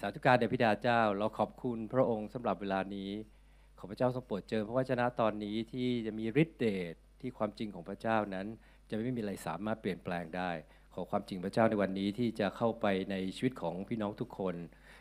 [0.00, 3.10] สาธุการแด่พิดาเจ้า เราขอบคุณพระองค์สำหรับเวลานี้
[3.78, 8.46] ขอพระเจ้าทรงโปรดเจอพระวจนะตอนนี้ที่จะมีฤทธิ์เดชที่ความจริงของพระเจ้านั้น
[8.88, 10.50] จะไม่มีอะไรสามารถเปลี่ยนแปลงได้
[10.94, 14.54] ขอความจริงพระเจ้าในวันนี้ที่จะเข้าไปในชีวิตของพี่น้องทุกคน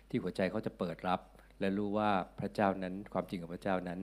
[0.09, 1.21] ที่หัวใจเขาจะเปิดรับ
[1.59, 3.99] และรู้ว่าพระเจ้านั้นความจริงของพระเจ้านั้น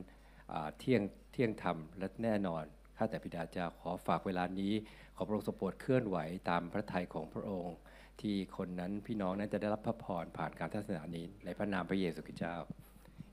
[0.79, 1.03] เที่ยง
[1.33, 2.65] เที่ยงธรรมและแน่นอน
[2.97, 4.73] ข้าแต่พิดาเจ้าขอฝากเวลานี้
[5.17, 6.17] ขอพระองค์ทรงโปรดเคลื่อนไหว
[6.51, 7.77] ตามพระทัยของพระองค์
[8.23, 12.55] ที่คนนั้นพี่น้องนั้นจะได้รับพระพรผ่านการเทศนานี้ ในพระนามพระเยซูคริสต์เจ้า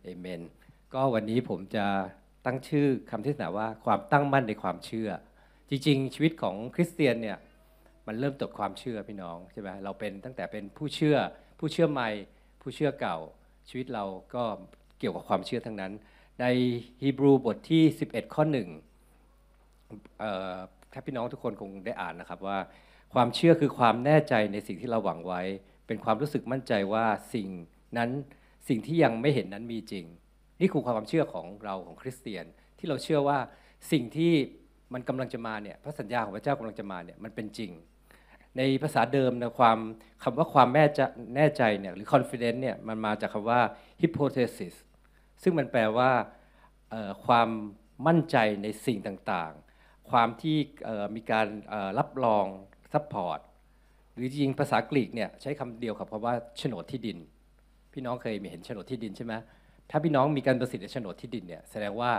[0.04, 0.42] เอเมน
[0.94, 1.86] ก็วันนี้ผมจะ
[2.46, 5.10] ตั้งชื่อคำเทศนาว่าความตั้งมั่นในความเชื่อ
[5.70, 7.38] จริง ๆ ชีวิตของคริสเตียนเนี่ย
[8.08, 11.18] มันเริ่มจากความเชื่อพี่น้องใช่ไหมเราเป็นตั้งแต่เป็นผู้เชื่อ
[11.60, 12.10] ผู้เชื่อใหม่
[12.62, 13.18] ผู้เชื่อเก่า
[13.70, 14.44] ชีวิตเราก็
[15.00, 15.92] เกี่ยวกับความเชื่อทั้งนั้น
[16.42, 16.46] ใน
[17.02, 18.70] ฮีบรูบทที่ 11 ข้อหนึ่ง
[20.94, 22.58] ถ้าพี่น้องทุกคนคงได้อ่านนะครับว่า
[23.14, 25.42] ความเชื่อคือความแน่ใจในสิ่งที่เราหวังไว้
[25.88, 27.48] เป็นความรู้สึกมั่นใจว่าสิ่ง
[27.98, 28.10] นั้น
[28.68, 30.06] สิ่งที่ยังไม่เห็นนั้นมีจริง
[30.60, 32.46] นี่คือความเชื่อของเราของคริสเตียน
[32.80, 33.40] ที่เราเชื่อว่า
[33.92, 34.34] สิ่งที่
[34.94, 37.72] มันกำลังจะมาเนี่ยพระสัญญาของพระเจ้ากำลังจะมาเนี่ยมันเป็นจริง
[38.58, 39.78] ในภาษาเดิมนะความ
[40.24, 43.62] คำว่าความแม่จะแน่ใจเนี่ยหรือ confidence เนี่ยมันมาจากคำว่า
[44.02, 44.76] hypothesis
[45.44, 46.12] ซึ่งมันแปลว่า
[47.26, 47.50] ความ
[48.08, 50.58] มั่นใจในสิ่งต่างๆ ความที่
[51.16, 51.48] มีการ
[52.00, 52.46] รับรอง
[52.94, 53.40] support
[54.16, 57.18] หรือจริงภาษากรีกเนี่ยใช้คำเดียวกับคำว่าโฉนดที่ดิน
[57.94, 59.34] พี่น้องเคยมีเห็นโฉนดที่ดินใช่ไหม
[59.90, 62.12] ถ้าพี่น้องมีการประสิทธิ์ในโฉนดที่ดินเนี่ยแสดงว่า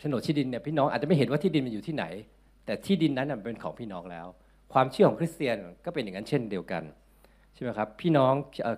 [0.00, 2.04] โฉนดที่ดินเนี่ยพี่น้องอาจจะไม่เห็นว่าที่ดินมันอยู่ที่ไหน
[2.66, 4.26] แต่ที่ดินนั้นเป็นของพี่น้องแล้ว
[4.72, 6.82] ความเชื่อของคริสเตียนก็เป็นอย่างนั้นเช่นเดียวกัน
[7.54, 8.32] ใช่ไหมครับพี่น้อง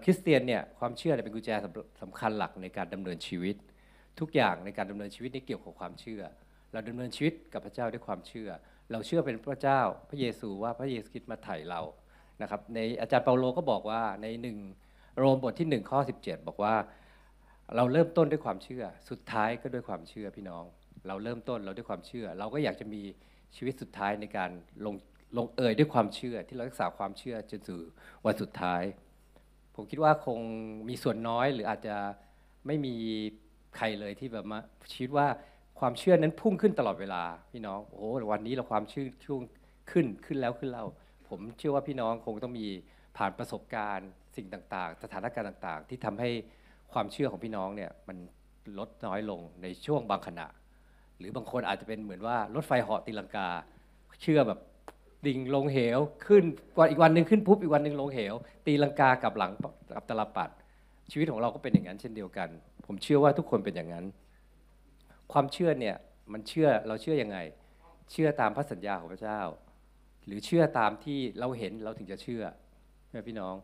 [0.04, 3.56] คริสเตียนเนี่ยความเชื่อเป็นกุญแจสำสำคัญหลักในการดำเนินชีวิต
[4.20, 6.22] ทุกอย่างในการดำเนินชีวิตนี่เกี่ยวกับความเชื่อ
[6.72, 8.48] เราดำเนินชีวิตกับพระเจ้าด้วยความเชื่อ
[8.92, 11.80] เราเชื่อเป็นพระเจ้าพระเยซูว่าพระเยซูคริสต์มาไถ่เรา
[12.42, 14.58] นะครับในอาจารย์เปาโลก็บอกว่าในหนึ่ง
[15.18, 16.74] โรมบทที่1ข้อ17 บอกว่า
[17.76, 20.64] เราเริ่มต้นด้วยความเชื่อ สุดท้ายก็ด้วยความเชื่อพี่น้อง
[21.08, 23.02] เราเริ่มต้นเราด้วยความเชื่อ เราก็อยากจะมี
[23.56, 24.50] ชีวิตสุดท้ายในการ
[24.84, 24.94] ลง
[25.36, 27.80] ลงเอยด้วยความเชื่อที่เรารักษาความเชื่อจนสู่
[28.26, 28.82] วันสุดท้าย
[29.74, 30.38] ผมคิดว่าคง
[30.88, 31.96] มีส่วนน้อยหรืออาจจะ
[32.66, 32.94] ไม่มี
[33.76, 34.58] ใครเลยที่แบบมา
[34.96, 35.26] คิดว่า
[35.78, 39.40] ความเชื่อนั้นพุ่งขึ้นตลอดเวลาพี่น้องโอ้โหวันนี้เราความเชื่อช่วง
[39.90, 40.86] ขึ้นขึ้นแล้วขึ้นเล่า
[41.28, 42.66] ผมเชื่อว่าพี่น้องคงต้องมี
[43.16, 46.30] ผ่านประสบการณ์สิ่งต่างๆ สถานการณ์ต่างๆ ที่ทำให้
[46.92, 48.18] ความเชื่อของพี่น้องเนี่ยมัน
[48.78, 50.46] ลดน้อยลงในช่วงบางขณะ
[51.18, 53.48] หรือบางคนอาจจะเป็นเหมือนว่ารถไฟเหาะตีลังกา
[54.22, 54.58] เชื่อแบบ
[55.26, 56.44] ดิ่งลงเหวขึ้น
[56.78, 58.34] วันอีกวันหนึ่งขึ้นปุ๊บอีกวันหนึ่งลงเหว
[58.66, 59.52] ตีลังกากับหลัง
[59.94, 60.50] กับตลปัด
[61.10, 62.48] ชีวิตของเราก็เป็นอย่างนั้นเช่นเดียวกัน
[62.86, 64.04] ผมเชื่อว่าทุกคนเป็นอย่างนั้น
[65.32, 65.96] ความเชื่อเนี่ย
[66.32, 67.38] มันเชื่อเราเชื่อยังไง
[68.12, 69.40] เชื่อตามพระสัญญาของพระเจ้า
[70.26, 72.42] หรือเชื่อตามที่เราเห็นเราถึงจะเชื่อ
[73.10, 73.54] ใช่พี่น้อง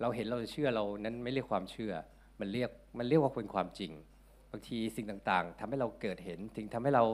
[0.00, 1.92] เราเห็นเราจะเชื่อเรานั้นไม่เรียกความเชื่อ
[2.40, 3.92] มันเรียกมันเรียกว่าเป็นความจริง
[4.50, 7.04] บางทีสิ่งต่างๆทำให้เราเกิดเห็นถึงทำให้เรา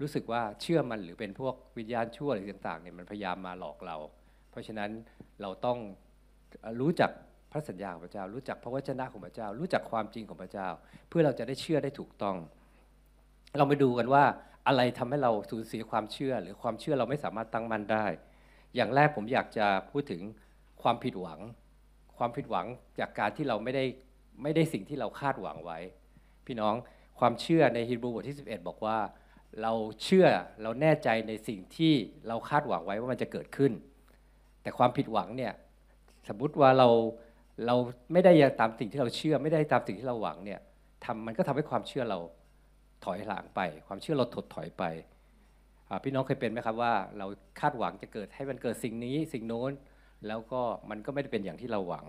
[0.00, 3.96] รู้สึกว่าเชื่อมันหรือเป็นพวกวิญญาณชั่วอะไรต่างๆเนี่ยมันพยายามมาหลอกเรา
[4.50, 4.90] เพราะฉะนั้น
[5.42, 5.78] เราต้อง
[6.80, 7.10] รู้จัก
[7.52, 10.68] พระสัญญาของพระเจ้า รู้จักพระวจนะของพระเจ้า รู้จักความจริงของพระเจ้า
[11.08, 12.36] เพื่อเราจะได้เชื่อได้ถูกต้อง
[13.58, 14.24] เราไปดูกันว่า
[14.66, 18.04] อะไรทำให้เราสูญเสียความเชื่อ หรือความเชื่อเราไม่สามารถตั้งมั่นได้
[18.74, 20.22] อย่างแรกผมอยากจะพูดถึง
[20.82, 21.40] ความผิดหวัง
[22.16, 22.66] ความผิดหวัง
[22.98, 23.84] จากการที่เราไม่ได้
[24.42, 25.78] ไม่ได้สิ่งที่เราคาดหวังไว้
[26.46, 26.74] พี่น้อง
[27.18, 28.98] ความเชื่อในฮีบรูบทที่ 11 บอกว่า
[29.62, 30.26] เราเชื่อ
[30.62, 31.92] เราแน่ใจในสิ่งที่
[32.28, 33.72] เราคาดหวังไว้ว่ามันจะเกิดขึ้น
[34.62, 35.52] แต่ความผิดหวังเนี่ย
[36.28, 36.88] สมมติว่าเรา
[37.66, 37.76] เรา
[38.12, 40.60] ไม่ได้ตามสิ่งที่เราเชื่อ ไม่ได้ตามสิ่งที่เราหวังเนี่ย
[41.04, 42.18] ทำมันก็ทำให้ความเชื่อเรา
[43.04, 44.84] ถอยหลังไป ความเชื่อเราถดถอยไป
[46.04, 47.26] พี่น้องเคยเป็นไหมครับว่าเรา
[47.60, 49.72] คาดหวังจะเกิดให้มันเกิดสิ่งนี้สิ่งโน้น
[50.26, 52.06] แล้วก็มันก็ไม่ได้เป็นอย่างที่เราหวัง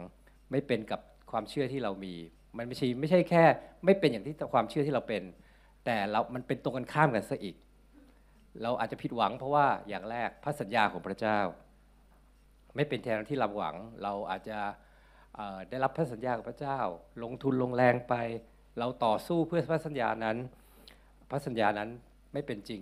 [0.51, 1.01] ไม่เป็นกับ
[1.31, 2.13] ความเชื่อที่เรามี
[2.57, 3.43] มันไม่ใช่ไม่ใช่แค่
[3.85, 5.23] ไม่เป็นอย่างที่ความเชื่อที่เราเป็น
[5.85, 7.55] แต่เรามันเป็นตรงกันข้ามกันซะอีก
[8.63, 11.39] เราอาจจะผิดหวังเพราะว่าอย่างแรกพระสัญญาของพระเจ้า
[12.75, 14.59] ไม่เป็นแทนที่เราหวัง เราอาจจะ
[15.69, 16.79] ได้รับพระสัญญาของพระเจ้า
[17.23, 18.15] ลงทุนลงแรงไป
[18.79, 20.37] เราต่อสู้เพื่อพระสัญญานั้น
[21.29, 21.89] พระสัญญานั้น
[22.33, 22.81] ไม่เป็นจริง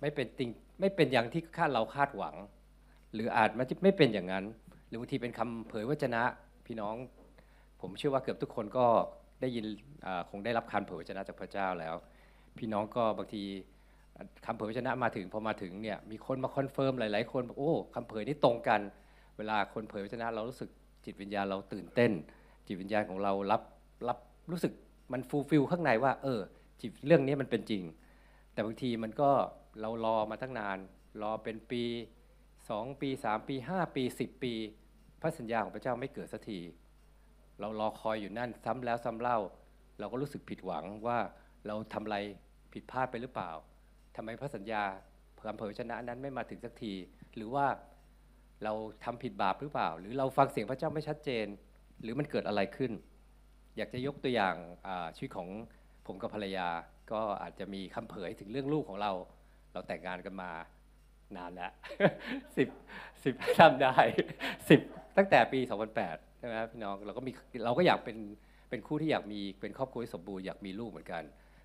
[0.00, 0.48] ไม่เป็นจริง
[0.80, 2.34] ไม่เป็นอย่างที่คาดเราคาดหวัง
[3.14, 4.44] หรืออาจมันจะไม่เป็นอย่างนั้น
[4.86, 6.22] หรือบางทีเป็นคำเผยวจนะ
[6.66, 6.94] พี่น้อง
[7.80, 8.86] ผมเชื่อว่าเกือบทุกคนก็
[9.40, 9.64] ได้ยิน
[10.30, 11.94] คงได้รับการเผยวจนะจากพระเจ้าแล้ว
[12.58, 13.42] พี่น้องก็บางที
[14.46, 18.80] คำเผยวจนะมาถึงพอมาถึงเนี่ยมีคนมา confirm หลาย ๆ คนบอกโอ้คำเผยนี่ตรงกัน
[19.38, 20.70] เวลาคนเผยวจนะเรารู้สึก
[21.04, 22.12] จิตวิญญาณเราตื่นเต้น
[22.66, 23.62] จิตวิญญาณของเรารับ
[24.08, 24.18] รับ
[24.50, 24.72] รู้สึก
[25.12, 26.40] มัน fulfill ข้างในว่า เออ
[27.06, 27.82] เรื่องนี้มันเป็นจริง
[28.52, 29.30] แต่บางทีมันก็
[29.80, 30.78] เรารอมาตั้งนาน
[31.22, 31.84] รอเป็นปี
[32.42, 34.54] 2 ปี 3 ปี 5 ปี 10 ปี
[35.20, 36.60] พระสัญญาของพระเจ้าไม่เกิดสักที
[37.60, 39.38] เรารอคอยอยู่นั่นซ้ำแล้วซ้ำเล่า
[39.98, 41.18] เราก็รู้สึกผิดหวังว่า
[41.66, 42.18] เราทำอะไร
[42.72, 43.50] ผิดพลาดไปหรือเปล่า
[44.16, 44.84] ทำไมพระสัญญา
[45.46, 46.92] คำเผยชนะนั้นไม่มาถึงสักที
[47.36, 47.66] หรือว่า
[48.64, 48.72] เรา
[49.04, 51.46] ทำผิดบาปหรือเปล่า หรือเราฟังเสียงพระเจ้าไม่ชัดเจน
[52.02, 52.92] หรือมันเกิดอะไรขึ้น
[53.76, 54.56] อยากจะยกตัวอย่าง
[55.16, 55.48] ชีวิตของ
[56.06, 56.68] ผมกับภรรยา
[57.12, 59.12] ก็อาจจะมีคำเผยถึงเรื่องลูกของเรา
[59.72, 60.50] เราแต่งงานกันมา
[61.36, 61.72] นานแล้ว
[62.56, 62.68] สิบ
[63.24, 63.94] สิบทำได้
[64.68, 64.80] สิบ
[65.16, 65.60] ตั้งแต่ปี
[66.00, 67.32] 2008ใช่ไหมครับพี่น้องเราก็มี
[67.64, 68.16] เราก็อยากเป็น
[68.70, 71.22] เป็นคู่ที่อยากมีเป็นครอบครัวที่สมบูรณ์อยากมีลูกเหมือนกัน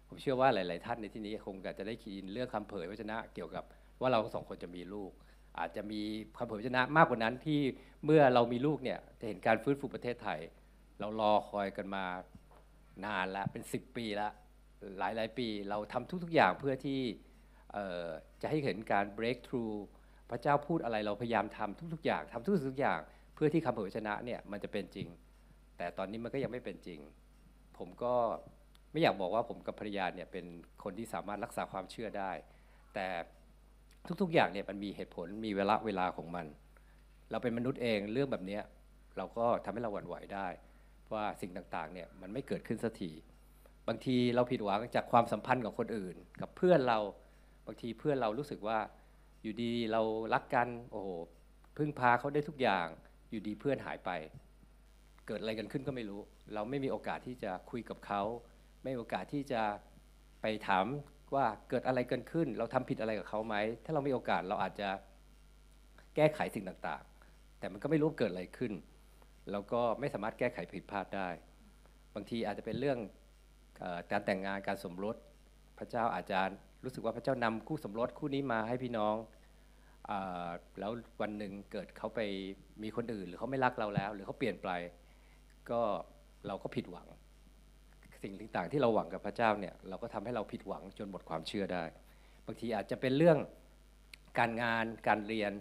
[0.07, 3.63] ผมเชื่อว่าหลาย ๆ ท่านในที่นี้คงจะได้ยินเรื่องคำเผยวจนะเกี่ยวกับ
[4.01, 5.11] ว่าเราสองคนจะมีลูก
[5.59, 6.01] อาจจะมี
[6.37, 7.59] คำเผยวจนะมากกว่านั้นที่
[8.05, 10.39] เมื่อเรามีลูกเนี่ยจะเห็นการฟื้นฟูประเทศไทย
[10.99, 12.03] เรารอคอยกันมา
[13.05, 14.31] นานแล้วเป็น 10 ปีล้ว
[14.99, 16.99] หลายหลายปีเราทำทุก ๆ อย่างเพื่อที่
[18.41, 19.75] จะให้เห็นการ break through
[20.29, 22.99] พระเจ้าพูดอะไรเราพยายามทำทุก ๆ อย่างทำทุกๆอย่าง
[23.35, 25.07] เพื่อที่คำเผยชนะเนี่ยมันจะเป็นจริง
[25.77, 26.99] แต่ตอนนี้มันก็ยังไม่เป็นจริง
[27.77, 28.13] ผมก็
[28.91, 30.45] ไม่อยากบอกว่าผมกับภรรยาเนี่ยเป็น
[30.83, 32.31] คนที่สามารถรักษาความเชื่อได้
[32.95, 33.07] แต่
[34.21, 36.45] ทุกๆ อย่างเนี่ยมันมีเหตุผลมีเวลาเวลาของมัน
[37.31, 38.59] เราเป็นมนุษย์เองเรื่องแบบนี้
[39.17, 40.47] เราก็ทำให้เราหวั่นไหวได้
[41.13, 43.11] ว่าสิ่งต่างๆเนี่ยมันไม่เกิดขึ้นสักที
[43.87, 46.99] บางทีเราผิดหวังจากความสัมพันธ์กับคนอื่น กับเพื่อนเรา
[47.65, 48.79] บางทีเพื่อนเรารู้สึกว่า
[49.41, 50.01] อยู่ดีเรา
[50.33, 51.09] รักกันโอ้โห
[51.77, 52.87] พึ่งพาเขาได้ทุกอย่าง
[53.29, 54.09] อยู่ดีเพื่อนหายไป
[55.27, 56.21] เกิดอะไรกันขึ้นก็ไม่รู้
[56.53, 58.21] เราไม่มีโอกาสที่จะคุยกับเขา
[58.83, 59.61] ไม่มีโอกาสที่จะ
[60.41, 60.85] ไปถาม
[61.35, 63.55] ว่าเกิดอะไรเกินขึ้น เราทำผิดอะไรกับเขาไหม
[63.85, 64.89] ถ้าเรามีโอกาสเราอาจจะ
[66.15, 68.73] แก้ไขสิ่งต่างๆ แต่มันก็ไม่รู้เกิดอะไรขึ้น
[69.51, 71.29] เราก็ไม่สามารถแก้ไขผิดพลาดได้
[72.15, 72.99] บางทีอาจจะเป็นเรื่อง
[74.11, 75.15] การแต่งงานการสมรส
[75.79, 76.39] พระเจ้าอาจจะ
[76.83, 79.15] รู้สึกว่าพระเจ้านำคู่สมรสคู่นี้มาให้พี่น้อง
[80.09, 80.11] อ
[80.79, 80.91] แล้ว
[81.21, 82.19] วันหนึ่งเกิดเขาไป
[82.83, 84.69] มีคนอื่น หรือเขาไม่รักเราแล้ว หรือเขาเปลี่ยนไป
[85.69, 85.81] ก็
[86.47, 87.07] เราก็ผิดหวัง
[88.23, 91.83] สิ่งต่างๆที่เราหวังกับพระเจ้าเนี่ยเราก็ทำให้เราผิดหวังจนหมดความเชื่อได้
[92.45, 93.37] บางทีอาจจะเป็นเรื่อง
[94.39, 95.51] การงานการเรียน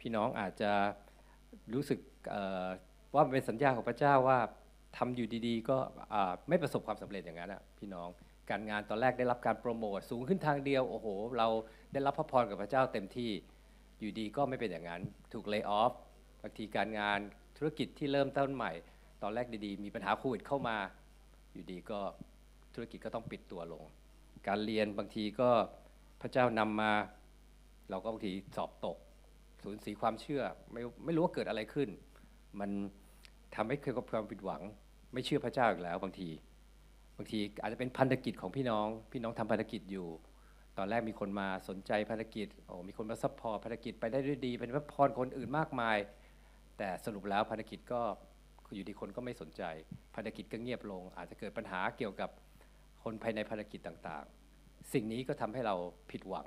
[0.00, 0.72] พี่น้องอาจจะ
[1.74, 1.98] รู้สึก
[3.14, 4.38] ว่ามันเป็นสัญญาของพระเจ้าว่า
[4.96, 5.76] ทำอยู่ดีๆ ก็
[6.48, 8.08] ไม่ประสบความสำเร็จอย่างนั้นอะพี่น้อง
[8.50, 11.06] การงานตอนแรกได้รับการโปรโมทสูงขึ้นทางเดียวโอ้โห
[11.38, 11.48] เรา
[11.92, 13.30] ได้รับพระพรกับพระเจ้าเต็มที่
[14.00, 15.02] อยู่ดีก็ไม่เป็นอย่างนั้น
[15.32, 15.92] ถูกเลิกออฟ
[16.42, 17.18] บางทีการงาน
[17.56, 18.72] ธุรกิจที่เริ่มต้นใหม่
[19.22, 20.76] ตอนแรกดีๆ มีปัญหาโควิดเข้ามา
[21.52, 22.00] อยู่ดีก็
[22.74, 23.84] ธุรกิจก็ต้องปิดตัวลง
[24.48, 25.50] การเรียนบางทีก็
[26.22, 26.92] พระเจ้านำมา
[27.90, 28.96] เราก็บางทีสอบตก
[29.62, 31.88] สูญเสียความเชื่อไม่ไม่รู้ว่าเกิดอะไรขึ้น
[32.60, 32.70] มัน
[33.56, 34.62] ทำให้เกิดความผิดหวัง
[35.12, 36.28] ไม่เชื่อพระเจ้าอีกแล้วบางที
[37.16, 40.08] บางทีอาจจะเป็นพันธกิจของพี่น้อง พี่น้องทำพันธกิจอยู่
[40.78, 45.96] ตอนแรกมีคนมาสนใจภารกิจโอ้มีคนมา support ภารกิจไปได้ด้วยดี เป็นพระพรคนอื่นมากมาย
[46.78, 48.00] แต่สรุปแล้วภารกิจก็
[48.74, 49.62] อยู่ดีคนก็ไม่สนใจ
[50.14, 52.30] ภารกิจก็เงียบลง อาจจะเกิดปัญหาเกี่ยวกับ
[53.02, 55.74] คนภายในภารกิจต่างๆ สิ่งนี้ก็ทำให้เรา
[56.10, 56.46] ผิดหวัง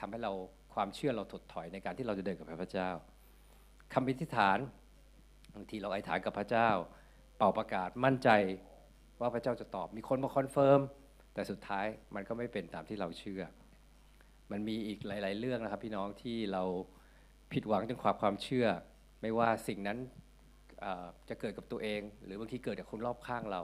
[0.00, 0.32] ทำให้เรา
[0.74, 2.90] ความเชื่อเราถดถอยในการที่เราจะเดินกับพระเจ้า
[3.92, 6.70] คำอธิษฐานบางทีเราอธิษฐานกับพระเจ้า
[7.36, 8.28] ป่าวประกาศมั่นใจ
[9.20, 10.80] ว่าพระเจ้าจะตอบมีคนมา confirm
[11.34, 13.42] แต่สุดท้ายมันก็ไม่เป็นตามที่เราเชื่อ
[14.52, 16.62] มันมีอีกหลาย ๆ เรื่องนะครับ พี่น้องที่เรา
[17.52, 18.66] ผิดหวังจนความความเชื่อ
[19.22, 19.98] ไม่ว่าสิ่งนั้น
[21.28, 23.62] จะเกิดกับตัวเอง หรือบางทีเกิดกับคนรอบข้างเรา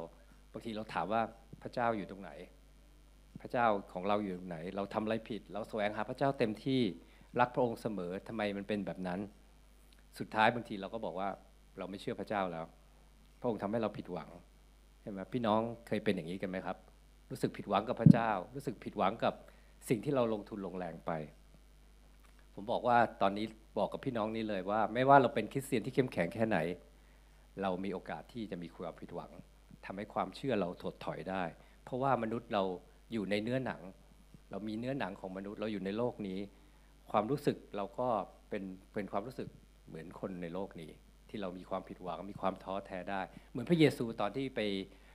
[0.52, 1.22] บางทีเราถามว่า
[1.62, 2.30] พระเจ้าอยู่ตรงไหน
[3.40, 6.82] พระเจ้าของเราอยู่ตรงไหน เราทำอะไรผิด เราแสวงหาพระเจ้าเต็มที่
[7.40, 9.20] รักพระองค์เสมอทำไมมันเป็นแบบนั้น
[10.18, 11.28] สุดท้ายบางทีเราก็บอกว่า
[11.78, 12.64] เราไม่เชื่อพระเจ้าแล้ว
[13.40, 14.28] พระองค์ทำให้เราผิดหวัง
[15.00, 16.76] ใช่ไหมพี่น้องเคยเป็นอย่างนี้กันไหมครับ
[17.30, 19.34] รู้สึกผิดหวังกับพระเจ้า รู้สึกผิดหวังกับ
[19.88, 21.12] สิ่งที่เราลงทุนลงแรงไป
[22.54, 23.46] ผมบอกว่าตอนนี้
[23.78, 26.58] บอกกับพี่น้องนี่เลยว่า ไม่ว่าเราเป็นคริสเตียนที่เข้มแข็งแค่ไหน
[27.62, 29.30] เรามีโอกาสที่จะมีความผิดหวัง
[29.84, 31.42] ทำให้ความเชื่อเราถดถอยได้
[31.84, 32.62] เพราะว่ามนุษย์เรา
[33.12, 33.80] อยู่ในเนื้อหนัง
[34.50, 36.38] เรามีเนื้อหนังของมนุษย์เราอยู่ในโลกนี้
[37.10, 38.08] ความรู้สึกเราก็
[38.48, 38.62] เป็น
[38.94, 39.48] เป็นความรู้สึก
[39.88, 40.90] เหมือนคนในโลกนี้
[41.34, 44.60] ที่เรามีความผิดหวังมีความท้อแท้ได้ เหมือนพระเยซูตอนที่ไป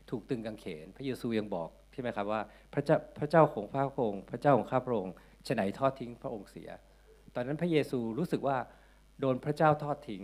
[0.09, 2.41] ถูกตึงกางเขน พระเยซูยังบอกใช่ไหมครับว่า
[2.73, 5.13] พระเจ้าพระเจ้าของพระองค์พระเจ้าของข้าพระองค์
[5.47, 6.69] ฉะไหนทอดทิ้งพระองค์เสีย
[7.35, 8.57] ตอนนั้นพระเยซูรู้สึกว่า
[9.19, 10.23] โดนพระเจ้าทอดทิ้ง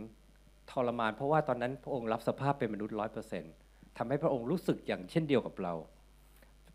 [0.72, 3.54] ทรมาน เพราะว่าตอนนั้นพระองค์รับสภาพเป็นมนุษย์ร้อยเปอร์เซ็นต์
[3.98, 5.74] ทำให้พระองค์รู้สึกอย่างเช่นเดียวกับเรา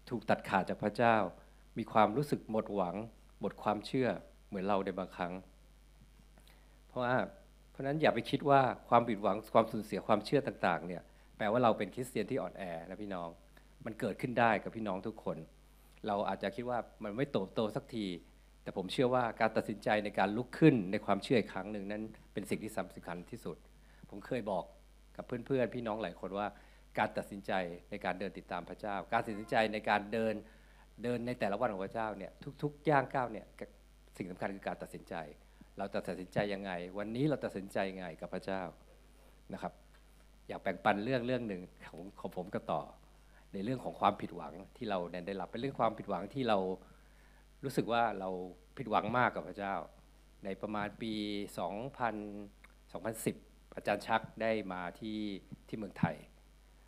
[0.09, 1.17] ถูกตัดขาดจากพระเจ้า
[1.79, 2.97] มีความรู้สึกหมดหวัง
[3.41, 4.09] หมดความเชื่อ
[4.49, 5.33] เหมือนเราในบางครั้ง
[6.89, 7.15] เพราะว่า
[7.81, 11.03] ราะนั้นอย่าไปคิดว่าความผิดหวังความสูญเสียความเชื่อต่างๆเนี่ย
[11.37, 13.29] แปลว่าเราเป็นคริสเตียนที่อ่อนแอนะพี่น้อง
[13.87, 15.37] มันเกิดขึ้นได้กับพี่น้องทุกคน
[16.07, 18.07] เราอาจจะคิดว่ามันไม่โตโตสักที
[18.63, 23.57] แต่ผมเชื่อว่าการตัดสินใจในการลุกขึ้นในความเชื่ออีกครั้งหนึ่งนั้นเป็นสิ่งที่สำคัญที่สุด
[24.11, 24.65] ผมเคยบอก
[25.17, 26.47] กับเพื่อนๆ พี่น้องหลายคนว่า
[26.99, 27.53] การตัดสินใจ
[27.91, 30.35] ในการเดินติดตามพระเจ้า การตัดสินใจในการเดิน
[31.03, 32.33] เดินในแต่ละวันของพระเจ้าเนี่ย
[32.63, 33.47] ทุกๆย่างก้าวเนี่ย
[34.17, 35.15] สิ่งสำคัญคือการตัดสินใจ
[35.81, 38.63] เราจะตัดสินใจยังไง วันนี้เราตัดสินใจยังไงกับพระเจ้า
[39.53, 39.73] นะครับ
[40.49, 42.83] อยากแบ่งปันเรื่องเรื่องหนึ่งของของผมก็ต่อ
[43.53, 46.59] ในเรื่องของความผิดหวังที่เราได้รับเป็นเรื่องความผิดหวังที่เรา
[47.65, 48.31] รู้สึกว่าเรา
[48.79, 49.75] ผิดหวังมากกับพระเจ้า
[50.45, 51.13] ในประมาณปี
[51.99, 55.19] 2000 2010 อาจารย์ชักได้มาที่
[55.69, 56.17] ที่เมืองไทย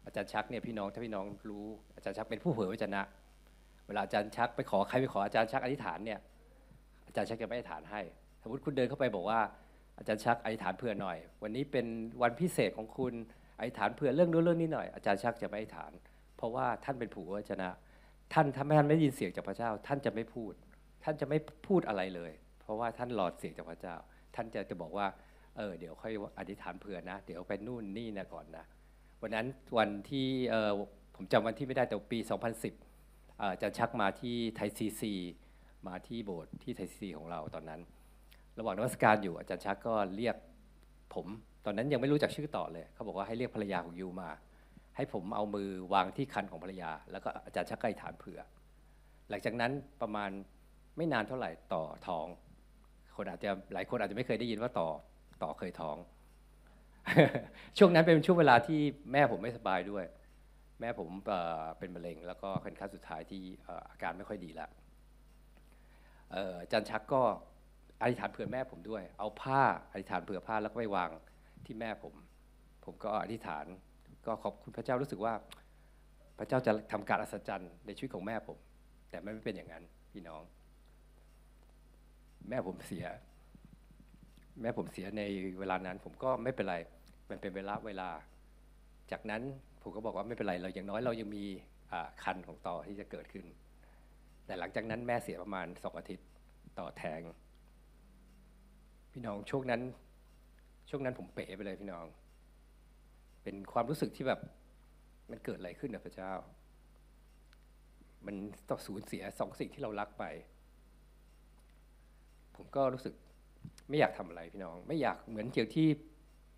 [0.07, 3.03] อาจารย์ชักเนี่ยพี่น้องถ้าพี่น้องรู้อาจารย์ชักเป็นผู้เผยพระวจนะ
[3.87, 6.21] เวลาอาจารย์ชักไปขอใครไปขออาจารย์ชักอธิษฐานเนี่ย
[7.07, 8.03] อาจารย์ชักจะไม่อธิษฐานให้
[8.43, 9.41] สมมติคุณเดินเข้าไปบอกว่า
[9.99, 11.87] อาจารย์ชักอธิษฐานเผื่อหน่อย วันนี้เป็น
[12.23, 13.13] วันพิเศษของคุณ
[13.59, 15.93] อธิษฐานเผื่อเรื่องนู้นเรื่องนี้หน่อย อาจารย์ชักจะไม่อธิษฐาน
[16.37, 17.71] เพราะว่าท่านเป็นผู้วจนะ
[18.33, 20.53] ท่านถ้าท่านไม่ยินเสียงจากพระเจ้า ท่านจะไม่พูด
[21.05, 23.97] ท่านจะไม่พูดอะไรเลย เพราะว่าท่านรอดเสียงจากพระเจ้า
[24.35, 25.07] ท่านจะจะบอกว่า
[25.57, 28.65] เออเดี๋ยวค่อยอธิษฐานเผื่อนะ เดี๋ยวไปนู่นนี่นะก่อนนะ
[29.23, 29.47] วันนั้น
[29.79, 30.71] วันที่เออ
[31.17, 32.19] ผมจำวันที่ไม่ได้แต่ปี
[32.81, 35.13] 2010อาจารย์ชักมาที่ไทยซีซี
[35.87, 37.81] มาที่โบสถ์ที่ไทยซีซีของเราตอนนั้น
[38.59, 40.37] ระหว่างนมัสการอยู่อาจารย์ชักก็เรียก
[41.15, 41.27] ผม
[41.65, 44.31] ตอนนั้นยังไม่รู้จักชื่อต่อเลย เขาบอกว่าให้เรียกภรรยาของยูมา
[44.97, 48.41] ให้ผมเอามือวางที่คันของภรรยา แล้วก็อาจารย์ชักก็อธิษฐานเผื่อ
[49.31, 50.31] หลังจากนั้นประมาณ
[50.97, 52.27] ไม่นานเท่าไหร่ต่อท้อง
[53.17, 54.89] คนอาจจะหลายคนอาจจะไม่เคยได้ยินว่าต่อ
[55.43, 55.97] ต่อเคยท้อง
[57.79, 58.81] ช่วงนั้นเป็นช่วงเวลาที่
[59.13, 60.05] แม่ผมไม่สบายด้วย
[60.81, 61.09] แม่ผม
[61.79, 63.43] เป็นมะเร็ง แล้วก็เป็นขั้นสุดท้ายที่
[63.91, 64.71] อาการไม่ค่อยดีแล้ว
[66.63, 67.23] อาจารย์ชักก็
[68.03, 71.11] อธิษฐานเผื่อแม่ผมด้วย เอาผ้าอธิษฐานเผื่อผ้าแล้วก็ไปวาง
[71.65, 72.15] ที่แม่ผม
[72.85, 73.65] ผมก็อธิษฐาน
[74.27, 75.35] ก็ขอบคุณพระเจ้ารู้สึกว่า
[76.39, 78.59] พระเจ้าจะทำการอัศจรรย์ในชีวิตของแม่ผม
[79.11, 80.43] แต่ไม่เป็นอย่างนั้นพี่น้อง
[82.49, 83.07] แม่ผมเสีย
[84.61, 85.23] แม่ผมเสียใน
[85.59, 86.77] เวลานั้น ผมก็ไม่เป็นไร
[87.31, 88.09] มันเป็นเวลาเวลา
[89.13, 89.43] จากนั้น
[89.83, 91.45] ผมก็บอกว่าไม่เป็นไรเราอย่างน้อยเรายังมี
[92.23, 93.47] คันของต่อที่จะเกิดขึ้น
[94.47, 96.27] แต่หลังจากนั้นแม่เสียประมาณสองอาทิตย์
[96.79, 97.21] ต่อแทง
[99.13, 99.83] พี่น้องช่วงนั้น
[100.91, 102.07] ช่วงนั้นผมเป๋ไปเลยพี่น้อง
[103.43, 104.41] เป็นความรู้สึกที่แบบ
[105.31, 106.33] มันเกิดอะไรขึ้นนะพระเจ้า
[108.27, 108.37] มัน
[108.69, 110.25] ต้องสูญเสียสองสิ่งที่เรารักไป
[112.57, 113.15] ผมก็รู้สึก
[113.89, 115.89] ไม่อยากทำอะไรพี่น้อง ไม่อยากเหมือนเกี่ยวที่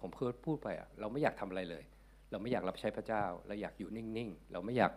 [0.00, 1.84] ผมเคยพูดไปอะเราไม่อยากทำอะไรเลย
[2.30, 4.92] เราไม่อยากรับใช้พระเจ้า เราอยากอยู่นิ่งๆ เราไม่อยาก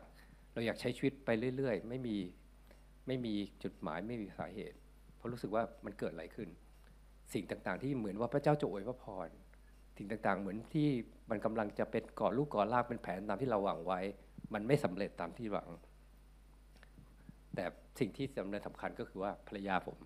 [0.54, 2.18] เราอยากใช้ชีวิตไปเรื่อย ๆ ไม่มี
[3.08, 3.34] ไม่มี
[3.64, 4.78] จุดหมายไม่มีสาเหตุ
[5.16, 6.50] เพราะรู้สึกว่ามันเกิดอะไรขึ้น
[7.34, 9.30] สิ่งต่างๆ ที่เหมือนว่าพระเจ้าจะอวยพระพร
[9.98, 10.88] สิ่งต่างๆ เหมือนที่
[11.30, 14.00] มันกำลังจะเป็นก่อลูกก่อรากเป็นแผนตามที่เราหวังไว้
[14.54, 15.70] มันไม่สำเร็จตามที่หวัง
[17.56, 17.66] แต่
[18.00, 19.98] สิ่งที่สำคัญสำคัญก็คือว่าภรรยาผม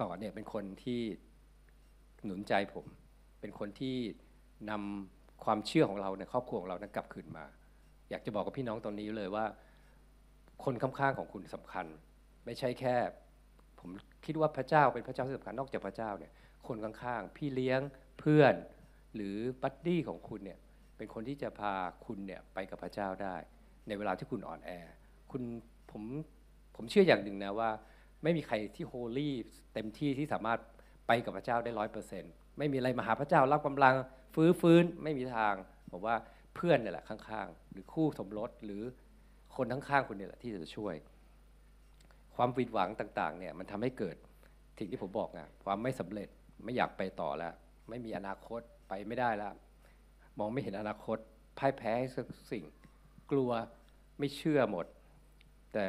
[0.00, 1.00] ต่อเนี่ยเป็นคนที่
[2.24, 2.86] หนุนใจผม
[3.40, 3.96] เป็นคนที่
[4.70, 7.44] นำความเชื่อของเราในครอบครัวของเรานั้นกลับคืนมา
[8.10, 9.44] อยากจะบอกกับพี่น้องตอนนี้เลยว่า
[10.64, 11.86] คนข้างๆของคุณสำคัญ
[12.44, 12.94] ไม่ใช่แค่
[13.86, 16.32] ผมคิดว่าพระเจ้าเป็นพระเจ้าที่สำคัญนอกจากพระเจ้าเนี่ย
[16.66, 17.80] คนข้างๆ พี่เลี้ยง
[18.20, 18.54] เพื่อน
[19.14, 20.58] หรือ buddy ของคุณเนี่ย
[20.96, 21.74] เป็นคนที่จะพา
[22.06, 23.36] คุณเนี่ยไปกับพระเจ้าได้
[23.88, 24.70] ในเวลาที่คุณอ่อนแอ
[25.30, 25.42] คุณ
[25.90, 26.02] ผม
[26.76, 27.70] ผมเชื่ออย่างหนึ่งนะว่า
[28.22, 29.34] ไม่มีใครที่ holy
[29.74, 30.58] เต็มที่ที่สามารถ
[31.06, 33.94] ไปกับพระเจ้าได้ร้อยเปอร์เซ็นต์ไม่มีอะไรมาหาพระเจ้ารับกำลัง
[34.34, 35.54] ฟื้นฟื้นไม่มีทาง
[35.90, 36.16] ผมว่า
[36.54, 38.82] เพื่อนเนี่ยแหละข้างๆ หรือคู่สมรสหรือ
[39.56, 40.94] คนข้างๆคุณเนี่ยแหละที่จะช่วย
[42.36, 44.16] ความผิดหวังต่างๆเนี่ยมันทำให้เกิด
[44.78, 46.28] สิ่งที่ผมบอกไงความไม่สำเร็จ
[46.64, 47.54] ไม่อยากไปต่อแล้ว
[47.88, 49.52] ไม่มีอนาคตไปไม่ได้แล้ว
[50.38, 51.18] มองไม่เห็นอนาคต
[51.58, 52.64] พ่ายแพ้สักสิ่ง
[53.30, 53.50] กลัว
[54.18, 54.86] ไม่เชื่อหมด
[55.72, 55.86] แต่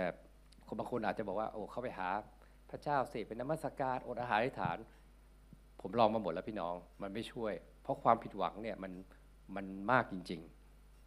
[0.68, 2.10] คนบางคนอาจจะบอกว่า โอ้เข้าไปหา
[2.70, 4.77] พระเจ้าสิเป็นนมัสการอดอาหารอธิษฐาน
[5.82, 8.94] ผมลองมาหมดแล้วพี่น้องมันไม่ช่วย เพราะความผิดหวังเนี่ยมัน
[9.56, 10.42] มันมากจริง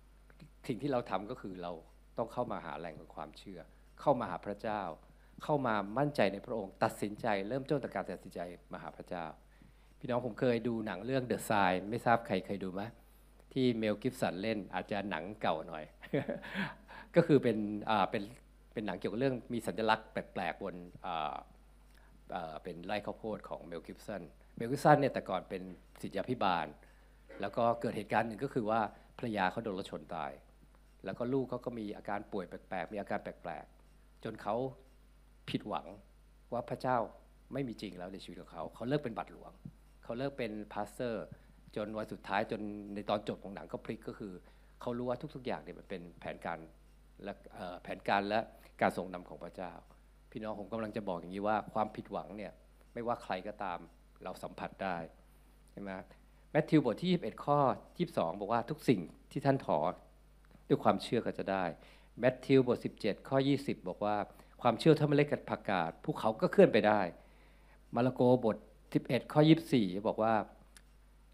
[0.01, 1.73] ๆ สิ่งที่เราทำก็คือเรา
[2.19, 3.61] ต้องเข้ามาหาแหล่งของความเชื่อ
[4.01, 4.83] เข้ามาหาพระเจ้า
[5.45, 8.41] เข้ามามั่นใจในพระองค์ตัดสินใจ เริ่มต้นจากการตัดสินใจ
[8.73, 9.25] มาหาพระเจ้า
[9.99, 12.83] พี่น้องผมเคยดูหนังเรื่อง The Sign ไม่ทราบใครเคยดูไหม
[13.53, 15.85] ที่เมลกิฟสันเล่นอาจจะหนังเก่าหน่อย
[17.17, 17.59] ก็คือเป็น
[18.11, 18.23] เป็น
[18.73, 20.77] เป็นหนังเกี่ยวกับเรื่องมีสัญลักษณ์แปลกๆบน
[22.63, 24.23] เป็นไร่ข้าวโพดของเมลกิฟสัน
[24.57, 25.63] เมลกิบสันเนี่ยแต่ก่อนเป็น
[26.01, 26.67] ศิษยาพิบาล
[27.41, 28.81] แล้วก็เกิดเหตุการณ์หนึ่งก็คือว่า
[29.19, 30.33] ภรรยาเขาโดนรถชนตาย
[31.05, 34.57] แล้วก็ลูกเขาก็มีอาการป่วยแปลกๆ มีอาการแปลกๆ จนเขา
[35.51, 35.87] ผิดหวัง
[36.53, 36.97] ว่าพระเจ้า
[37.53, 39.53] ไม่มีจริงแล้วในชีวิตของเขา เขาเลิกเป็นบาทหลวง
[40.03, 41.25] เขาเลิกเป็น pastor
[41.77, 42.61] จนวันสุดท้ายจน
[42.95, 44.33] ในตอนจบของหนังก็พลิกก็คือ
[44.81, 46.59] เขารู้ว่าทุกๆอย่างเนี่ยมันเป็นแผนการ
[47.25, 47.33] และ
[47.83, 48.41] แผนการและ
[48.81, 49.73] การทรงนำของพระเจ้า
[50.31, 52.53] พี่น้องผมกำลังจะบอกอย่างนี้ว่าความผิดหวังเนี่ย
[52.95, 53.79] ไม่ว่าใครก็ตาม
[54.23, 54.97] เราสัมผัสได้
[55.73, 55.91] ใช่ไหม
[56.51, 57.59] แมทธิวบทที่ 21 ข้อ
[58.01, 59.81] 22 บอกว่าทุกสิ่งที่ท่านถอ
[60.69, 61.65] ด้วยความเชื่อก็จะได้
[62.19, 64.17] แมทธิวบท 17 ข้อ 20 บอกว่า
[64.63, 67.01] ความเชื่อเท่าเมล็ดกับผักกาดภูเขาก็เคลื่อนไปได้
[67.95, 68.57] มาระโกบท
[68.95, 69.41] 11 ข้อ
[69.75, 70.35] 24 บอกว่า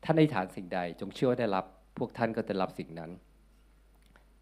[0.05, 1.65] ท่านอธิฐานสิ่งใด จงเชื่อว่าได้รับ
[1.99, 3.11] พวกท่านก็จะรับสิ่งนั้น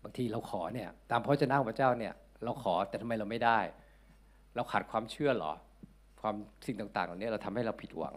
[0.03, 2.15] บางทีเราขอเนี่ยตามพระเจ้าของพระเจ้าเนี่ย
[2.45, 3.59] เราขอแต่ทำไมเราไม่ได้
[4.55, 5.53] เราขาดความเชื่อหรอ
[6.21, 6.35] ความ
[6.67, 8.15] สิ่งต่างๆเหล่านี้เราทำให้เราผิดหวัง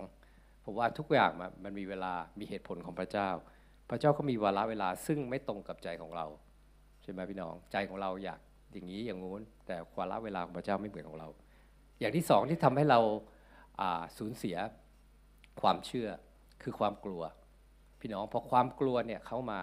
[0.61, 3.29] เพราะว่าทุกอย่างมันมันมีเวลามีเหตุผลของพระเจ้า
[3.89, 6.25] พระเจ้าก็มีวาระเวลาซึ่งไม่ตรงกับใจของเรา
[7.03, 8.39] ใช่ไหมพี่น้องใจของเราอยาก
[8.77, 11.29] อย่างนี้อย่างงู้น แต่ความระเวลาของพระเจ้าไม่เหมือนของเรา
[11.99, 12.99] อย่างที่สองที่ทำให้เรา
[14.17, 14.57] สูญเสีย
[15.61, 16.09] ความเชื่อ
[16.63, 17.21] คือความกลัว
[17.99, 19.59] พี่น้องพอความกลัวเนี่ยเข้ามา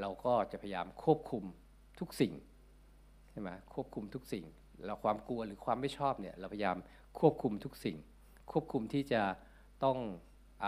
[0.00, 1.44] เราก็จะพยายามควบคุม
[2.00, 2.32] ทุกสิ่ง
[3.30, 4.44] ใช่ไหมควบคุมทุกสิ่ง
[4.86, 6.76] เราความกลัวหรือความไม่ชอบเนี่ยเราพยายาม
[7.18, 7.96] ควบคุมทุกสิ่ง
[8.52, 9.22] ควบคุมที่จะ
[9.84, 9.98] ต้อง
[10.64, 10.66] อ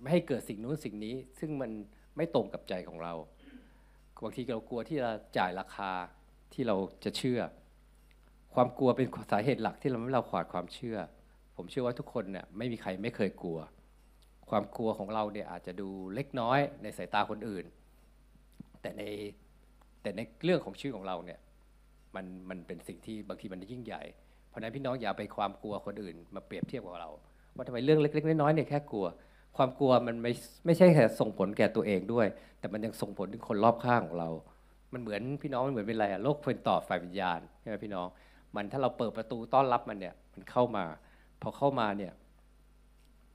[0.00, 1.70] ไม่ให้เกิดสิ่งนู้นสิ่งนี้ ซึ่งมัน
[2.16, 3.12] ไม่ตรงกับใจของเรา
[4.22, 5.90] บางทีเรากลัวที่จะจ่ายราคา
[6.54, 7.40] ที่เราจะเชื่อ
[8.54, 10.96] ความกลัวเป็นสาเหตุหลักที่เราไม่เราขาดความเชื่อ
[11.56, 13.58] ผมเชื่อว่าทุกคนเนี่ยไม่มีใครไม่เคยกลัว
[14.50, 17.64] ความกลัวของเราเนี่ยอาจจะดูเล็กน้อยในสายตาคนอื่น
[18.82, 19.02] แต่ใน
[20.02, 21.38] แต่ในเรื่องของชีวิตของเราเนี่ย
[22.14, 24.02] มันมันเป็นสิ่งที่บางทีมันยิ่งใหญ่
[24.48, 27.10] เพราะฉะนั้นพี่น้องอย่าไปความกลัวคนอื่น มาเปรียบเทียบกับเรา
[27.56, 29.06] ว่าทำไมเรื่องเล็ก ๆ น้อยๆเนี่ยแค่กลัว
[29.56, 30.32] ความกลัวมันไม่
[30.66, 32.26] ไม่ใช่แค่ส่งผลแก่ตัวเองด้วย
[32.58, 34.30] แต่มันยังส่งผลถึงคนรอบข้างของเรา
[34.92, 38.06] มันเหมือนพี่น้องมันเหมือนเป็นอะไรอะโลกเป็นต่อฝ่ายวิญญาณใช่ไหมพี่น้อง
[38.56, 40.84] มันถ้าเราเปิดประตูต้อนรับมันเนี่ยมันเข้ามา
[41.42, 42.12] พอเข้ามาเนี่ย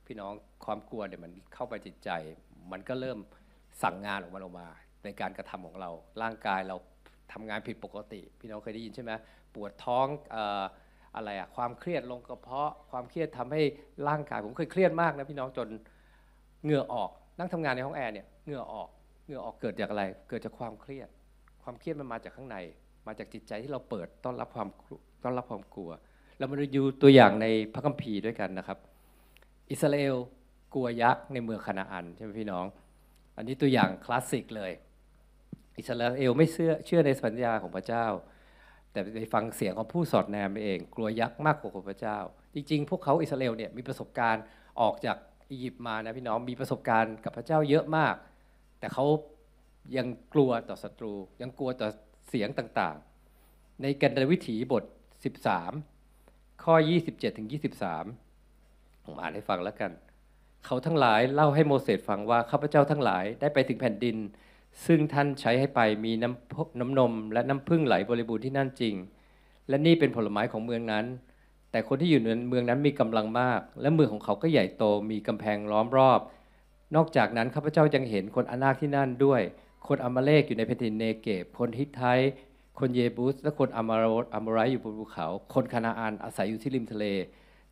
[0.05, 0.33] พี่น้อง
[0.65, 2.09] ความกลัวเนี่ยมันเข้าไปจิตใจ
[2.71, 3.19] มันก็เริ่ม
[3.83, 4.67] สั่งงานออกมาออกมา
[5.03, 5.89] ในการกระทำของเรา
[6.21, 6.75] ร่างกายเรา
[7.33, 9.11] ทำงานผิดปกติ พี่น้องเคยได้ยินใช่ไหม
[9.53, 10.63] ปวดท้องออ
[11.15, 13.61] อะไรอะความเครียดลงกระเพาะ ความเครียดทำให้
[14.07, 15.67] ร่างกายผมเคยเครียดมากนะพี่น้องจน
[16.63, 18.89] เหงื่อออกนั่งทำงานในห้องแอร์เนี่ยเหงื่อออก
[19.25, 21.09] เหงื่อออกเกิดจากอะไร เกิดจากความเครียด
[21.69, 22.57] ความเครียดมันมาจากข้างใน
[23.07, 24.67] มาจากจิตใจที่เราเปิดต้อนรับความ
[25.23, 25.89] ต้อนรับความกลัว
[26.37, 28.77] เรามาดูตัวอย่างในพระคัมภีร์ด้วยกันนะครับ
[29.71, 30.15] อิสราเอล
[30.73, 32.65] กลัวยักษ์ในเมืองคานาอันใช่ไหมพี่น้อง
[33.37, 34.71] อันนี้ตัวอย่างคลาสสิกเลย
[35.77, 38.05] อิสราเอลไม่เชื่อเชื่อในสัญญาของพระเจ้า
[38.91, 42.17] แต่ไปฟังเสียงของผู้สอดแนมเอง กลัวยักษ์มากกว่าพระเจ้า
[42.53, 44.43] จริง ๆ พวกเขาอิสราเอลเนี่ยมีประสบการณ์
[44.81, 45.17] ออกจาก
[45.51, 48.15] อียิปต์มานะพี่น้องมีประสบการณ์กับพระเจ้าเยอะมาก
[48.79, 49.05] แต่เขา
[49.95, 51.89] ยังกลัวต่อศัตรู ยังกลัวต่อ
[52.29, 54.83] เสียงต่างๆ ในกันดวิถีบท
[55.73, 56.75] 13 ข้อ
[57.07, 57.47] 27ถึง
[58.21, 59.91] 23 ผมอ่านให้ฟังแล้วกัน
[60.65, 64.17] เขาทั้งหลายเล่าให้โมเสสฟังว่าข้าพเจ้าทั้งหลายได้ไปถึงแผ่นดิน
[64.85, 68.95] ซึ่งท่านใช้ให้ไปมีน้ำน้ำนม และน้ำพึ่งไหลบริบูรณ์ที่นั่นจริง
[69.69, 71.05] และนี่เป็นผลไม้ของเมืองนั้น
[71.71, 76.19] แต่คนที่อยู่ในเมืองนั้นมีกำลังมาก และเมืองของเขาก็ใหญ่โตมีกำแพงล้อมรอบ
[76.95, 79.41] นอกจากนั้นข้าพเจ้ายังเห็นคนอนาคที่นั่นด้วย
[79.87, 82.03] คนอามาเลกอยู่ในแผ่นดินเนเกบคนฮิตไท
[82.79, 87.05] คนเยบูสและคนอามาโรอามาไรอยู่บนภูเขา คนคานาอานอาศัยอยู่ที่ริมทะเล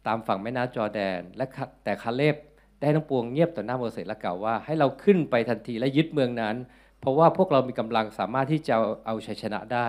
[0.08, 1.46] ตามฝั่งแม่น้ำจอแดน และ
[1.84, 2.36] แต่คาเลบ
[2.82, 6.56] ได้ทั้งปวงเงียบต่อหน้าโมเสสและกล่าวว่าให้เราขึ้นไปทันทีและยึดเมืองนั้น
[7.00, 8.76] เพราะว่าพวกเรามีกำลังสามารถที่จะ
[9.06, 9.88] เอาชัยชนะได้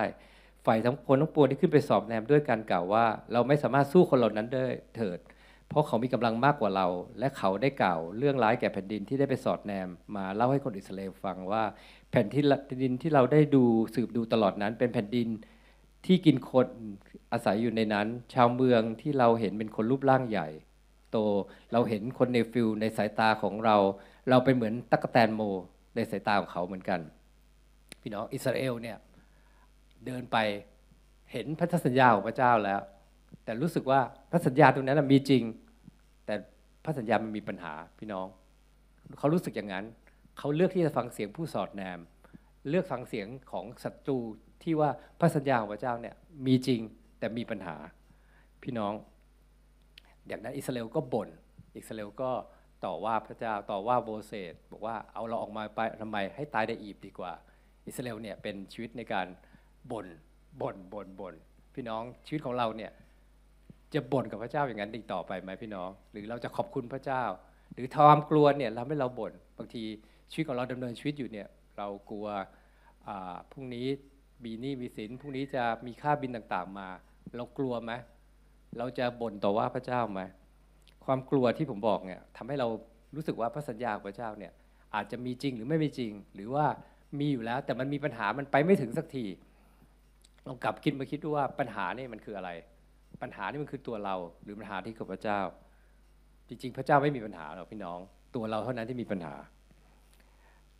[0.65, 5.19] ฝ่ายทั้งคนทั้งปวงที่ขึ้นไปสอบแนมด้วยการกล่าวว่า เราไม่สามารถสู้คนเหล่านั้นได้เถิด
[5.69, 6.87] เพราะเขามีกำลังมากกว่าเรา
[7.19, 11.63] และเขาได้กล่าว เรื่องร้ายแก่แผ่นดินที่ได้ไปสอดแนมมาเล่าให้คนอิสราเอลฟังว่า
[12.11, 12.43] แผ่นที่
[12.83, 13.63] ดินที่เราได้ดู
[13.95, 15.27] สืบดูตลอดนั้น เป็นแผ่นดิน
[16.05, 16.67] ที่กินคน
[17.31, 20.47] อาศัยอยู่ในนั้น ชาวเมืองที่เราเห็นเป็นคนรูปร่างใหญ่
[21.11, 21.17] โต
[21.71, 23.77] เราเห็นคนในฟิลในสายตาของเรา
[24.29, 25.41] เราเป็นเหมือนตักแตนโม
[25.95, 26.99] ในสายตาของเขาเหมือนกัน
[28.01, 28.97] พี่น้องอิสราเอลเนี่ย
[30.05, 30.37] เดินไป
[31.31, 32.81] เห็นพันธสัญญาของพระเจ้าแล้ว
[33.43, 33.99] แต่รู้สึกว่า
[34.31, 35.43] พระสัญญาตรงนั้นมีจริง
[36.25, 36.35] แต่
[36.83, 38.27] พระสัญญามันมีปัญหาพี่น้อง
[39.19, 39.85] เขารู้สึกอย่างนั้น
[40.37, 41.99] เขาเลือกที่จะฟังเสียงผู้สอดแนม
[42.69, 44.17] เลือกฟังเสียงของศัตรู
[44.63, 46.81] ที่ว่าพระสัญญาของพระเจ้าเนี่ยมีจริง
[47.19, 47.75] แต่มีปัญหา
[48.63, 48.93] พี่น้อง
[50.27, 51.29] อย่างนั้นอิสราเอลก็บน่น
[51.77, 52.31] อิสราเอลก็
[52.85, 57.31] ต่อว่าพระเจ้าต่อว่าโบเซตบอกว่าเอาเราออกมาไปทำไมให้ตายในอียิปต์ดีกว่า
[57.87, 59.27] อิสราเอลเนี่ยเป็นชีวิตในการ
[59.91, 60.07] บน่น
[60.61, 61.35] บ่นบ่นบ่น
[61.73, 62.91] พี่น้องชีวิตของเราเนี่ย
[63.93, 67.23] จะบ่นกับพระเจ้าอย่างนั้นอีกต่อไปไหมพี่น้อง หรือเราจะขอบคุณพระเจ้า
[67.73, 69.83] หรือความกลัวเนี่ยเราไม่เราบ่นบางที
[70.31, 72.27] ชีวิตของเราดำเนินชีวิตอยู่เนี่ยเรากลัว
[73.51, 73.87] พรุ่งนี้
[74.43, 76.87] มีหนี้มีสินพรุ่งนี้จะมีค่าบินต่างๆมา
[77.35, 77.91] เรากลัวไหม
[78.77, 80.21] เราจะบ่นต่อว่าพระเจ้าไหม
[81.05, 82.67] ความกลัวที่ผมบอกเนี่ยทำให้เรา
[83.15, 84.51] รู้สึกว่าพระสัญญาของพระเจ้าเนี่ย
[84.95, 86.65] อาจจะมีจริงหรือไม่มีจริง หรือว่า
[87.19, 89.25] มีอยู่แล้วแต่มันมีปัญหามันไปไม่ถึงสักที
[90.47, 92.49] ลองกลับคิดมาคิดดูว่าปัญหานี่มันคืออะไร
[93.21, 95.39] ปัญหานี่มันคือตัวเรา หรือปัญหาที่กับพระเจ้า
[96.47, 97.99] จริงๆ พระเจ้าไม่มีปัญหาหรอกพี่น้อง
[98.35, 99.33] ตัวเราเท่านั้นที่มีปัญหา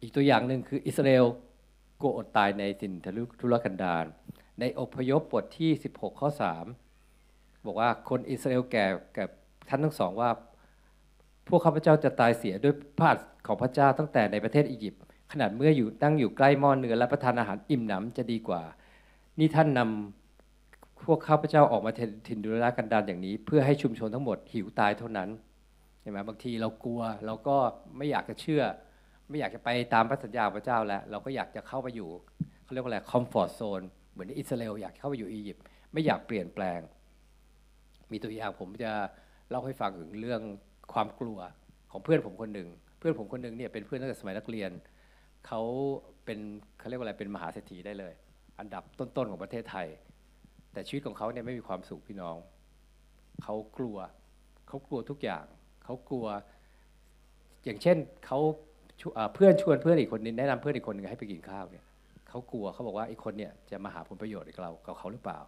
[0.01, 1.25] อีกตัวอย่างหนึ่งคืออิสราเอล
[2.01, 2.93] กลัวอดตายในสิน
[3.39, 4.05] ทุรกันดาร
[4.59, 6.29] ในอพยพบทที่ 16 ข้อ
[6.97, 8.85] 3 บอกว่าคนอิสราเอลแก่
[9.17, 9.29] กับ
[9.69, 10.29] ท่านทั้งสองว่า
[11.47, 18.61] พวกข้าพเจ้าจะตายเสียด้วยพระหัตถ์ของพระเจ้าตั้งแต่ในประเทศอียิปต์ขนาดเมื่ออยู่ตั้งอยู่ใกล้หม้อเนื้อและประทานอาหารอิ่มหนำจะดีกว่า
[19.39, 21.91] นี่ท่านนำพวกข้าพเจ้าออกมา
[22.27, 25.29] ถิ่นดุรกันดารอย่างนี้ เพื่อให้ชุมชนทั้งหมดหิวตายเท่านั้น
[26.01, 27.57] ใช่ไหมบางทีเรากลัวเราก็
[27.97, 28.63] ไม่อยากจะเชื่อ
[29.29, 32.09] ไม่อยากจะไปตามพระสัญญาพระเจ้าแล้ว เราก็อยากจะเข้าไปอยู่
[32.63, 35.63] เขาเรียกว่าอะไรคอมฟอร์ทโซนเหมือนอิสราเอลอยากเข้าไปอยู่อียิปต์
[35.93, 36.79] ไม่อยากเปลี่ยนแปลง
[38.11, 38.91] มีตัวอย่างผมจะ
[39.49, 40.41] เล่าให้ฟังถึงเรื่อง
[40.93, 41.39] ความกลัว
[41.91, 44.71] ของเพื่อนผมคนหนึ่ง เพื่อนผมคนหนึ่งเนี่ยเป็นเพื่อนตั้งแต่สมัยนักเรียน
[45.47, 45.61] เขา
[46.25, 46.39] เป็น
[46.79, 48.13] เขาเรียกว่าอะไรเป็นมหาเศรษฐีได้เลย
[48.59, 49.87] อันดับต้นๆของประเทศไทย
[50.73, 52.35] แต่ชีวิตของเขาเนี่ยไม่มีความสุขพี่น้อง
[53.43, 53.97] เขากลัว
[54.67, 55.45] เขากลัวทุกอย่าง
[55.83, 56.25] เขากลัว
[57.65, 58.39] อย่างเช่นเขา
[59.35, 61.83] เพื่อนชวนเพื่อนอีกคนนึงแนะนำเพื่อนอีกคนนึงให้ไปกินข้าวเนี่ย
[62.29, 65.39] เขากลัวเขาบอกว่าไอ้คนเนี่ยจะมาหาผลประโยชน์กับเรากับเขาหรือเปล่า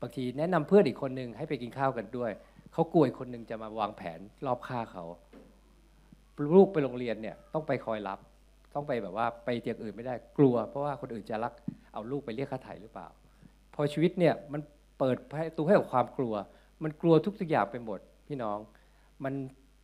[0.00, 2.30] บางทีแนะนำเพื่อนอีกคนนึงให้ไปกินข้าวกันด้วย
[2.72, 5.04] เขากลัวอีกคนนึงจะมาวางแผนรอบฆ่าเขา
[6.56, 8.18] ลูกไปโรงเรียนเนี่ยต้องไปคอยรับ
[8.74, 11.52] ต้องไปแบบว่าไปเตียงอื่นไม่ได้กลัว เพราะว่าคนอื่นจะรัก
[11.92, 13.06] เอาลูกไปเรียกค่าไถ่หรือเปล่า
[13.74, 14.60] พอชีวิตเนี่ยมัน
[14.98, 16.34] เปิดประตูให้กับความกลัว
[16.82, 18.58] มันกลัวทุกทุกอย่างไปหมดพี่น้อง
[19.24, 19.34] มัน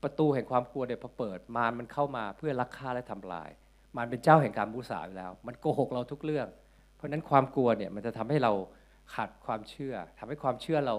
[0.04, 3.50] ประตูแห่งความกลัวเนี่ยพอเปิดมารมันเข้ามาเพื่อลักฆ่าและทำลาย
[3.96, 6.48] มารเป็นเจ้าแห่งการบูษาอยู่แล้ว มันโกหกเราทุกเรื่อง
[6.94, 8.52] เพราะนั้นความกลัวเนี่ยมันจะทำให้เรา
[9.14, 10.96] ขาดความเชื่อทำให้ความเชื่อเรา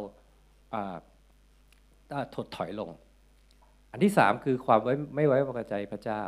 [2.35, 2.89] ถดถอยลง
[3.91, 6.21] อันที่สามคือความไว้ไม่ไว้วางใจพระเจ้า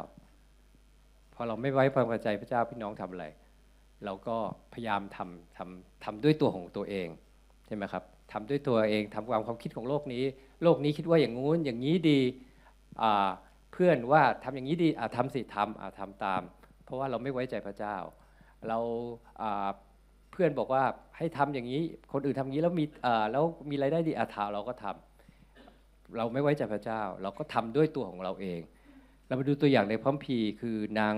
[1.33, 3.25] พอเราไม่ไว้วางใจพระเจ้าพี่น้องทำอะไร
[4.05, 4.37] เราก็
[4.73, 7.07] พยายามทำทำทำด้วยตัวของตัวเอง
[7.65, 10.23] ใช่ไหมครับทำด้วยตัวเองทำความความคิดของโลกนี้
[10.63, 12.19] โลกนี้คิดว่าอย่างงู้นอย่างนี้ดี
[13.71, 16.41] เพื่อนว่าทำอย่างนี้ดีทำสิทำทำตาม
[16.85, 17.97] เพราะว่าเราไม่ไว้ใจพระเจ้า
[18.67, 18.77] เรา
[20.31, 20.83] เพื่อนบอกว่า
[21.17, 21.81] ให้ทำอย่างนี้
[22.13, 22.85] คนอื่นทำอย่างนี้แล้วมี
[23.31, 28.59] แล้วมีรายได้ดีอาถาเราก็ทำเราไม่ไว้ใจพระเจ้า เราก็ทำด้วยตัวของเราเอง
[29.27, 31.15] เรามาดูตัวอย่างในพระคัมภีร์คือนาง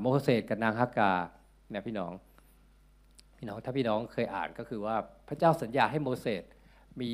[0.00, 1.12] โมเสสกับนางฮักกา
[1.70, 2.12] เนี่ยพี่น้อง
[3.38, 4.96] พี่น้องถ้าพี่น้องเคยอ่านก็คือว่า
[5.28, 6.44] พระเจ้าสัญญาให้โมเสส
[7.00, 7.12] มี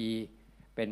[0.74, 0.90] เป็น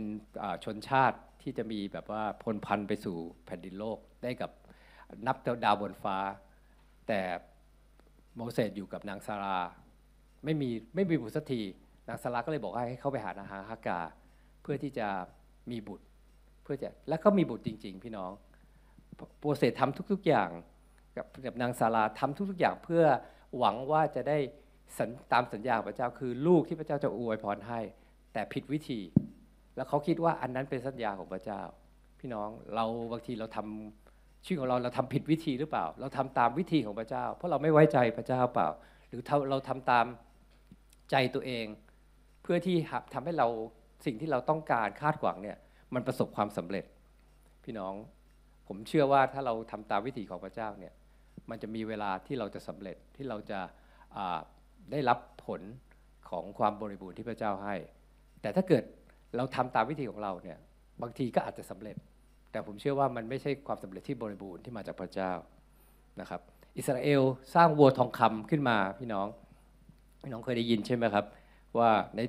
[0.65, 4.51] ชนชาติ ที่จะมีแบบว่าพลพันธ์ไปสู่แผ่นดินโลกได้กับ
[5.27, 6.17] นับดาวบนฟ้า
[7.09, 7.21] แต่
[8.37, 9.59] โมเสสอยู่กับนางซารา
[10.45, 11.61] ไม่มีไม่มีบุตรสักที
[12.09, 14.01] นางซาราก็เลยบอกให้เขาไปหานางฮากา
[14.63, 15.09] เพื่อที่จะ
[15.71, 16.05] มีบุตร
[16.63, 18.33] เพื่อจะแล้วก็มีบุตรจริง ๆ พี่น้อง
[19.41, 20.51] โมเสสทำทุก ๆอย่าง
[21.17, 23.05] กับกับนางซาราทำทุก ๆอย่างเพื่อ
[23.59, 24.39] หวังว่าจะได้
[25.33, 27.81] ตามสัญญาของพระเจ้าคือลูกที่พระเจ้าจะอวยพรให้
[28.33, 29.01] แต่ผิดวิธี
[29.77, 31.63] แล้วเขาคิดว่าอันนั้นเป็นสัญญาของพระเจ้า
[32.21, 38.69] พี่น้องเราบางทีเราทำชีวิตของเราเราทำผิดวิธีหรือเปล่า เราทำตามวิธีของพระเจ้า เพราะเราไม่ไว้ใจพระเจ้าเปล่า
[39.09, 40.07] หรือเราทำตาม
[41.11, 41.67] ใจตัวเอง
[42.43, 42.77] เพื่อที่
[43.15, 43.47] ทำให้เรา
[44.07, 45.59] สิ่งที่เราต้องการคาดหวังเนี่ย
[45.95, 46.85] มันประสบความสำเร็จ
[47.65, 47.95] พี่น้อง
[48.69, 50.93] ผมเชื่อว่าถ้าเราทำตามวิธีของพระเจ้าเนี่ย
[51.51, 53.61] มันจะมีเวลาที่เราจะสำเร็จที่เราจะ
[54.91, 55.61] ได้รับผล
[56.31, 57.75] ของความบริบูรณ์ที่พระเจ้าให้
[58.43, 58.85] แต่ถ้าเกิด
[59.37, 60.59] เราทำตามวิธีของเราเนี่ย
[61.03, 61.97] บางทีก็อาจจะสำเร็จ
[62.51, 65.33] แต่ผมเชื่อว่ามันไม่ใช่ความสำเร็จที่บริบูรณ์ที่มาจากพระเจ้า
[66.21, 66.41] นะครับ
[66.77, 67.23] อิสราเอล
[67.55, 69.27] สร้างวัวทองคำขึ้นมาพี่น้อง
[70.23, 71.25] พี่น้องเคยได้ยินใช่ไหมครับ
[71.79, 72.21] ว่าใน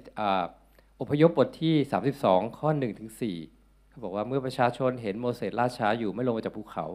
[0.99, 1.75] อพยพบทที่
[2.15, 3.11] 32 ข้อ1ถึง
[3.49, 6.85] 4เขาบอกว่าเมื่อประชาชนเห็นโมเสสล่าช้าอยู่ไม่ลงมาจากภูเขา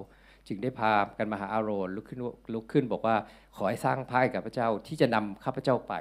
[0.46, 2.20] จึงได้พากันมาหาอาโรนลุกขึ้น
[2.54, 3.16] ลุกขึ้นบอกว่า
[3.56, 5.94] ขอให้สร้างพายกับพระเจ้าที่จะนำข้าพเจ้าไป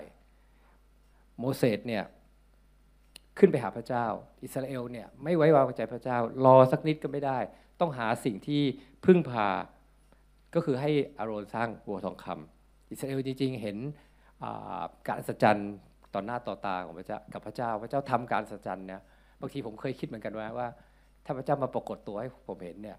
[1.40, 2.04] โมเสสเนี่ย
[3.40, 4.06] ขึ้นไปหาพระเจ้า
[4.44, 7.38] อิสราเอลเนี่ยไม่ไว้วางใจพระเจ้า รอสักนิดก็ไม่ได้
[7.80, 8.62] ต้องหาสิ่งที่
[9.06, 9.48] พึ่งพา
[10.56, 13.78] ก็คือให้อารอนสร้างบัวทองคำอิสราเอลจริงๆ เห็น
[15.08, 15.62] การสัจจัน
[16.14, 19.02] ต่อหน้าต่อตาของพระเจ้ากับพระเจ้า พระเจ้าทำการสัจจันเนี่ย
[19.42, 20.68] บางทีผมเคยคิดเหมือนกันว่าว่า
[21.26, 22.98] ถ้าพระเจ้ามาปรากฏตัวให้ผมเห็นเนี่ย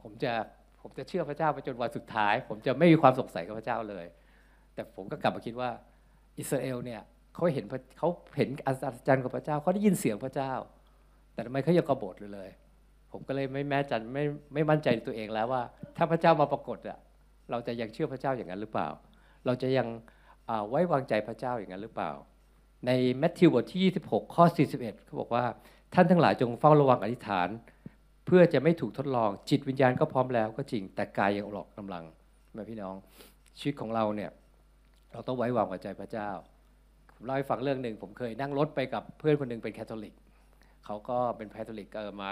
[0.00, 0.32] ผมจะ
[0.80, 4.06] ผมจะเชื่อพระเจ้าไปจนวันสุดท้าย ผมจะไม่มีความสงสัยกับพระเจ้าเลย
[4.74, 5.70] แต่ผมก็กลับมาคิดว่า
[6.38, 7.00] อิสราเอลเนี่ย
[7.34, 7.64] เขาเห็น
[7.98, 10.52] เขาเห็นอัศจรรย์ของพระเจ้าเขาได้ยินเสียงพระเจ้า
[11.32, 12.50] แต่ทำไมเขายังกบฏเลยเลย
[13.12, 15.62] ผมก็เลยไม่แม้จันไม่ไม่มั่นใจในตัวเองแล้วว่า
[15.96, 16.98] ถ้าพระเจ้ามาปรากฏอะ
[17.50, 18.88] เราจะยังเชื่อพระเจ้าอย่างนั้นหรือเปล่า
[19.46, 19.88] เราจะยัง
[20.68, 22.10] ไว้วางใจพระเจ้าอย่างนั้นหรือเปล่า
[22.86, 24.44] ในแมทธิวบทที่ 26 ข้อ
[24.76, 25.44] 41เขาบอกว่า
[25.94, 27.48] ท่านทั้งหลายจงเฝ้าระวังอธิษฐาน
[28.26, 32.04] เพื่อจะไม่ถูกทดลองจิตวิญญาณก็พร้อมแล้วก็จริงแต่กายยังหลอกกำลัง
[32.52, 32.94] แม่พี่น้อง
[33.58, 34.30] ชีวิตของเราเนี่ย
[35.12, 36.30] เราต้องไว้วางใจพระเจ้า
[37.24, 40.14] เล่าให้ฟังเรื่องหนึ่งผมเคยนั่งรถไปกับเพื่อนคนหนึ่งเป็นคาทอลิก
[40.84, 42.30] เขาก็เป็นคาทอลิกเออมา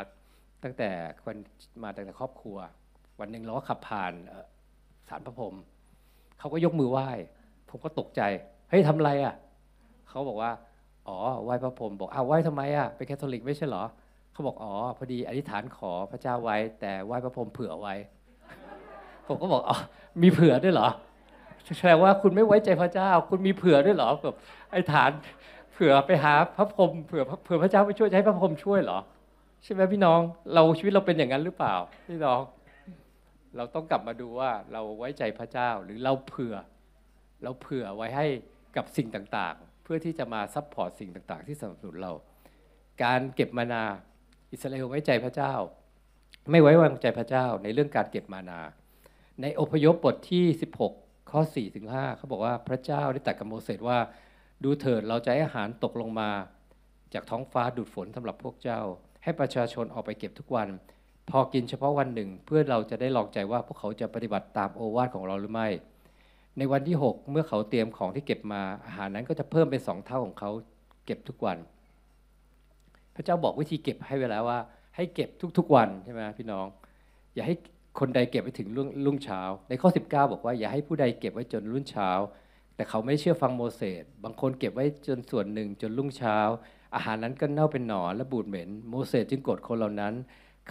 [0.63, 0.91] ตั้งแต่
[1.25, 1.37] คน
[1.83, 2.57] มาตั้งแต่ครอบครัว
[3.21, 4.13] วันหนึ่งเราก็ขับผ่าน
[5.09, 5.55] ศาลพระพรหม
[6.39, 7.09] เขาก็ยกมือไหว้
[7.69, 8.23] ผผมก็ตกใจ
[8.71, 9.35] เฮ้ยทำอะไรอะ
[10.09, 10.51] เขาบอกว่า
[11.09, 13.85] อ๋อไหว้พระพรหมบอกอ้าวไหว้ทำไมอะเป็นคาทอลิกไม่ใช่เหรอ
[14.33, 17.95] เขาบอกอ๋อพอดีอธิษฐานขอพระเจ้าไว้ แต่ไหว้พระพรหมเผื่อไว้
[19.27, 19.79] ผมก็บอกอ๋อ
[20.23, 20.89] มีเผื่อด้วยเหรอ
[21.77, 25.11] แสดงว่าคุณไม่ไว้ใจพระเจ้า คุณมีเผื่อด้วยเหรอแบบอธิษฐาน
[25.73, 28.99] เผื่อไปหาพระพรหมเผื่อเผื่อพระเจ้าไม่ช่วยจะให้พระพรหมช่วยเหรอ
[29.65, 30.21] ใช่ไหมพี่น้อง
[30.55, 31.75] เราชีวิตเราเป็นอย่างนั้นหรือเปล่า
[32.09, 32.41] พี่น้อง
[33.57, 36.55] เราต้องกลับมาดูว่าเราไว้ใจพระเจ้าหรือเราเผื่อ
[37.43, 38.27] เราเผื่อไว้ให้
[38.77, 42.13] กับสิ่งต่างๆ เพื่อที่จะมา support สิ่งต่างๆ ที่สนับสนุนเรา
[43.03, 43.85] การเก็บมานา
[44.53, 45.53] อิสราเอลไว้ใจพระเจ้า
[46.51, 48.61] ไม่ไว้วางใจพระเจ้าในเรื่องการเก็บมานา
[49.41, 50.45] ในอพยพบทที่
[50.81, 53.99] 16 ข้อ4ถึง5เขาบอกว่าพระเจ้าได้ตรัสกับโมเสสว่า
[54.65, 56.31] ดูเถิดเราจะให้อาหารตกลงมา
[57.15, 58.81] จากท้องฟ้าดูดฝนสำหรับพวกเจ้า
[59.23, 60.69] ให้ประชาชนออกไปเก็บทุกวัน
[61.31, 65.69] พอกินเฉพาะวันหนึ่ง เพื่อเราจะได้ลองใจว่าพวกเขาจะปฏิบัติตามโอวาทของเราหรือไม่
[66.59, 70.51] ในวันที่ 6 เมื่อเขาเตรียมของที่เก็บมาอาหารนั้นก็จะเพิ่มเป็นสองเท่าของเขา
[71.07, 71.59] เก็บทุกวัน
[73.15, 74.59] พระเจ้าบอกวิธีเก็บให้เวลาว่า
[74.97, 76.67] ให้เก็บทุกๆวันใช่ไหมพี่น้อง
[77.35, 77.57] อย่าให้
[77.99, 82.11] คนใดเก็บไว้ถึงรุ่งรุ่งเช้า ในข้อ 19 บอกว่าอย่าให้ผู้ใดเก็บไว้จนรุ่งเช้า
[82.75, 86.39] แต่เขาไม่เชื่อฟังโมเสสบางคนเก็บไว้จนส่วนหนึ่งจนรุ่งเช้า
[86.95, 90.15] อาหารนั้นก็เน่าเป็นหนอนและบูดเหม็น โมเสสจึงโกดคนเหล่านั้น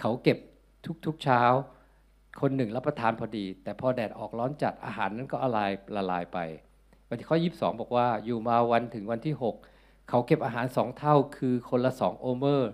[0.00, 0.38] เขาเก็บ
[1.06, 1.42] ทุกๆเช้า
[2.40, 6.38] คนหนึ่งรับประทานพอดี แต่พอแดดออกร้อนจัดอาหารนั้นก็ละลายละลายไป
[7.08, 9.34] วันที่ข้อ 22 บอกว่าอยู่มาวันถึงวันที่
[9.72, 12.70] 6 เขาเก็บอาหารสองเท่าคือคนละสองโอเมอร์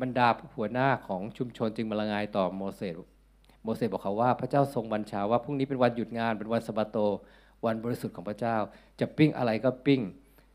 [0.00, 2.96] บรรดาหัวหน้าของชุมชนจึงมาละงายต่อโมเสส
[3.62, 6.98] โมเสสบอกเขาว่าพระเจ้าทรงบัญชาว่าพรุ่งนี้เป็นวันหยุดงานเป็นวันสะบาโต
[7.64, 8.56] วันบริสุทธิ์ของพระเจ้า
[9.00, 10.00] จะปิ้งอะไรก็ปิ้ง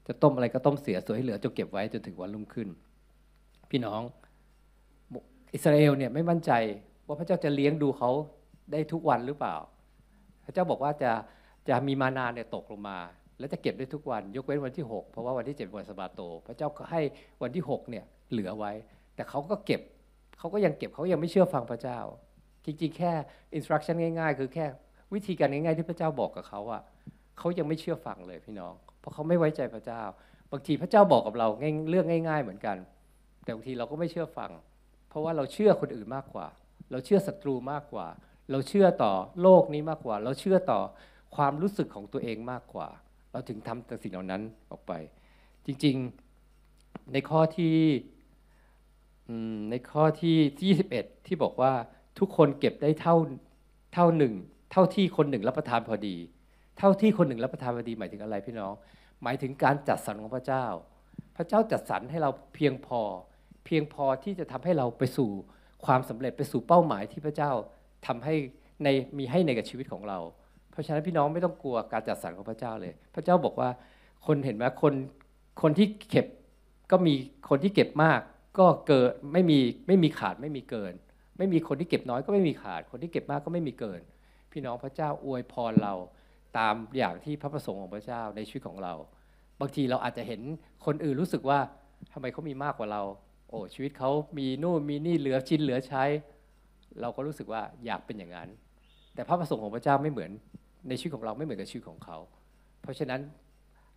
[0.07, 2.67] จะต้มอะไรก็ต้มเสียส่วนให้เหลือจงเก็บไว้จนถึงวันรุ่งขึ้น
[3.69, 4.01] พี่น้อง
[5.53, 6.51] อิสราเอลเนี่ยไม่มั่นใจ
[7.07, 8.09] ว่าพระเจ้าจะเลี้ยงดูเขา
[8.71, 9.55] ได้ทุกวันหรือเปล่า
[10.45, 11.11] พระเจ้าบอกว่าจะ
[11.69, 12.97] จะมีมานาเนี่ยตกลงมา
[13.39, 17.01] แล้วจะเก็บได้ทุกวัน ยกเว้นวันที่ 6 เพราะว่าวันที่7เป็นวันสบาโต พระเจ้าก็ให้
[17.41, 18.71] วันที่6เนี่ยเหลือไว้
[19.15, 19.81] แต่เขาก็เก็บ
[20.39, 21.99] เขาก็ยังเก็บเขายังไม่เชื่อฟังพระเจ้า
[22.65, 23.11] จริงๆ แค่
[23.55, 24.65] อินสตรั c ชั่นง่ายๆ คือแค่
[25.13, 26.81] วิธีการง่ายๆ ที่พระเจ้าบอกกับเขาอะ
[27.37, 30.01] เขายังไม่เชื่อฟังเลยพี่น้อง เพราะเขาไม่ไว้ใจพระเจ้า
[30.51, 32.77] บางทีพระเจ้าบอกกับเราง่ายเรื่องง่าย ๆ เหมือนกัน
[33.43, 34.51] แต่บางทีเราก็ไม่เชื่อฟัง
[35.09, 36.47] เพราะว่าเราเชื่อคนอื่นมากกว่า
[36.91, 38.07] เราเชื่อศัตรูมากกว่า
[38.51, 40.79] เราเชื่อต่อโลกนี้มากกว่า เราเชื่อต่อ
[41.35, 42.87] ความรู้สึกของตัวเองมากกว่า
[43.31, 44.93] เราถึงทำแต่สิ่งเหล่านั้นออกไป
[45.65, 47.77] จริงๆในข้อที่
[49.71, 51.73] ในข้อที่ 21 ที่บอกว่า
[52.19, 53.15] ทุกคนเก็บได้เท่า
[53.93, 54.33] เท่าหนึ่ง
[54.71, 56.15] เท่าที่คนหนึ่งรับประทานพอดี
[56.77, 58.73] เท่าที่คนหนึ่งรับประทานพอดีหมายถึงอะไรพี่น้อง
[59.23, 60.65] หมายถึงการจัดสรรของพระเจ้า
[61.37, 63.01] พระเจ้าจัดสรรให้เราเพียงพอ
[63.65, 65.29] เพียงพอที่จะทำให้เราไปสู่
[65.85, 67.51] ความสำเร็จไปสู่เป้าหมายที่พระเจ้า
[68.07, 68.35] ทำให้
[68.83, 70.19] ในมีให้ในกับชีวิตของเรา
[70.71, 73.69] เพราะฉะนั้นพี่น้องไม่ต้องกลัวการจัดสรรของพระเจ้าเลย พระเจ้าบอกว่า
[74.25, 74.93] คนเห็นไหมคน
[75.61, 76.25] คนที่เก็บ
[76.91, 77.13] ก็มี
[77.49, 78.19] คนที่เก็บมาก
[78.59, 80.93] ก็เกิดไม่มีไม่มีขาดไม่มีเกิน
[81.37, 84.01] ไม่มีคนที่เก็บน้อยก็ไม่มีขาด คนที่เก็บมากก็ไม่มีเกิน
[84.51, 85.93] พี่น้องพระเจ้าอวยพรเรา
[86.57, 88.93] ตามอย่างที่พระประสงค์ของพระเจ้าในชีวิตของเรา
[89.59, 90.41] บางทีเราอาจจะเห็น
[90.85, 91.59] คนอื่นรู้สึกว่า
[92.13, 93.01] ทำไมเขามีมากกว่าเรา
[93.49, 96.03] โอ้ชีวิตเขามีนู่นมีนี่เหลือชิ้นเหลือใช้
[97.01, 98.49] เราก็รู้สึกว่าอยากเป็นอย่างนั้น
[99.13, 100.31] แต่พระประสงค์ของพระเจ้าไม่เหมือน
[100.87, 102.17] ในชีวิตของเราไม่เหมือนกับชีวิตของเขา
[102.81, 103.21] เพราะฉะนั้น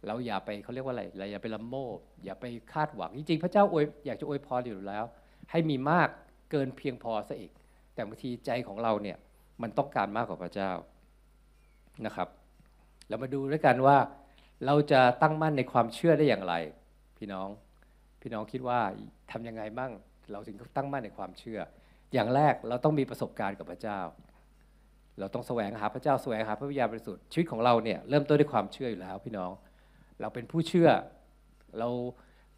[0.07, 5.05] เราอย่าไปเขาเรียกว่าอะไรเราอย่าไปละโมบอย่าไปคาดหวังจริงๆพระเจ้าอวยอยากจะอวยพรอยู่แล้ว
[5.51, 6.09] ให้มีมาก
[6.51, 7.53] เกินเพียงพอซะอีก
[7.95, 9.17] แต่บางทีใจของเราเนี่ย
[9.63, 10.71] มันต้องการมากกว่าพระเจ้า
[12.07, 12.29] นะครับ
[13.09, 13.97] เรามาดูด้วยกันว่า
[14.67, 16.55] เราจะตั้งมั่นในความเชื่อได้อย่างไร
[17.19, 17.49] พี่น้อง
[18.21, 18.81] พี่น้องคิดว่า
[19.31, 19.91] ทำยังไงบ้าง
[20.33, 21.61] เราถึงตั้งมั่นในความเชื่อ
[22.15, 24.01] อย่างแรกเราต้องมีประสบการณ์กับพระเจ้า
[25.19, 29.51] เราต้องแสวงหาพระเจ้าแสวงหาพระวิญญาณบริสุทธิ์ชีวิตของเราเนี่ยเริ่มต้นด้วยความเชื่ออยู่แล้ว พี่น้อง
[30.21, 30.89] เราเป็นผู้เชื่อ
[31.79, 31.89] เรา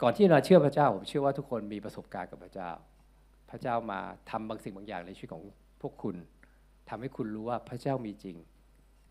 [0.02, 2.70] ก่อนที่เราเชื่อพระเจ้าผมเชื่อว่าทุกคนมีประสบการณ์กับพระเจ้า
[3.50, 5.44] พระเจ้ามาทำบางสิ่งบางอย่างในชีวิตของ
[5.80, 6.16] พวกคุณ
[6.88, 8.36] ทำให้คุณรู้ว่าพระเจ้ามีจริง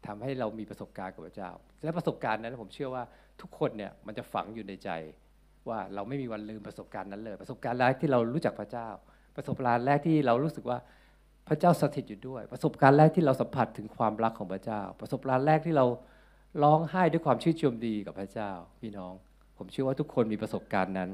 [0.08, 1.52] ทำให้เรามีประสบการณ์กับพระเจ้า
[1.84, 3.04] และประสบการณ์นั้นผมเชื่อว่า
[3.42, 4.90] ทุกคนเนี่ยมันจะฝังอยู่ในใจ
[5.70, 8.90] ว่าเราไม่มีวันลืมประสบการณ์นั้นเลย ประสบการณ์แรกที่เรารู้จักพระเจ้า
[9.36, 10.78] ประสบการณ์แรกที่เรารู้สึกว่า
[11.48, 15.86] พระเจ้าสถิตอยู่ด้วย ประสบการณ์แรกที่เราสัมผัสถึงความรักของพระเจ้า ประสบการณ์แรกที่เรา
[16.64, 19.14] ร้องไห้ด้วยความชื่นชมดีกับพระเจ้า พี่น้อง
[19.58, 21.10] ผมเชื่อว่าทุกคนมีประสบการณ์นั้น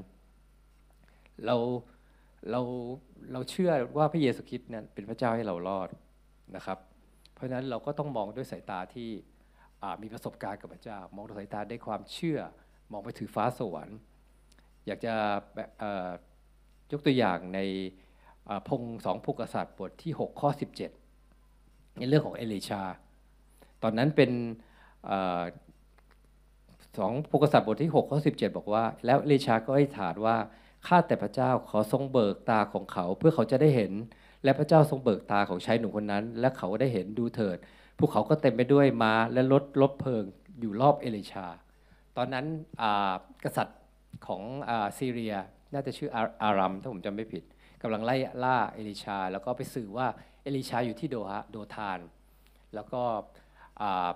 [1.46, 1.56] เรา
[2.52, 2.62] เรา
[3.32, 5.90] เราเชื่อว่าพระเยซูคริสต์นั้นเป็นพระเจ้าให้เรารอด
[6.56, 6.78] นะครับ
[7.34, 9.10] เพราะฉะนั้นเราก็ต้องมองด้วยสายตาที่
[10.02, 12.40] มีประสบการณ์กับพระเจ้า มองด้วยสายตาได้ความเชื่อ
[12.92, 13.98] มองไปถือฟ้าสวรรค์
[14.86, 15.14] อยากจะ
[16.92, 17.60] ยกตัวอย่างใน
[18.68, 20.50] พงสองพกษัตริย์บทที่ 6 ข้อ
[21.26, 22.84] 17 ในเรื่องของเอลิชา
[23.84, 24.32] ตอนนั้นเป็น
[27.00, 30.38] สองพงศ์กษัตริย์บทที่ 6 ข้อ 17 บอกว่า แล้วเอลิชาก็อธิษฐานว่า
[30.88, 33.92] ข้าแต่พระเจ้าขอทรงเบิกตาของเขาเพื่อเขาจะได้เห็น
[34.44, 37.58] และพระเจ้าทรงเบิกตาของชายหนุ่มคนนั้น และเขาได้เห็นดูเถิด
[37.98, 40.24] ภูเขาก็เต็มไปด้วยม้าและรถรบเพลิง
[40.60, 41.48] อยู่รอบเอลิชา
[42.18, 42.46] ตอนนั้น
[43.44, 43.80] กษัตริย์
[44.28, 45.36] ของอัสซีเรีย
[45.74, 47.44] น่าจะชื่ออาอารัมถ้าผมจำไม่ผิด
[47.82, 50.08] กำลังไล่ล่าเอลิชา แล้วก็ไปสื่อว่า
[50.44, 52.00] เอลิชาอยู่ที่โดฮะโดทาน
[52.76, 53.02] แล้วก็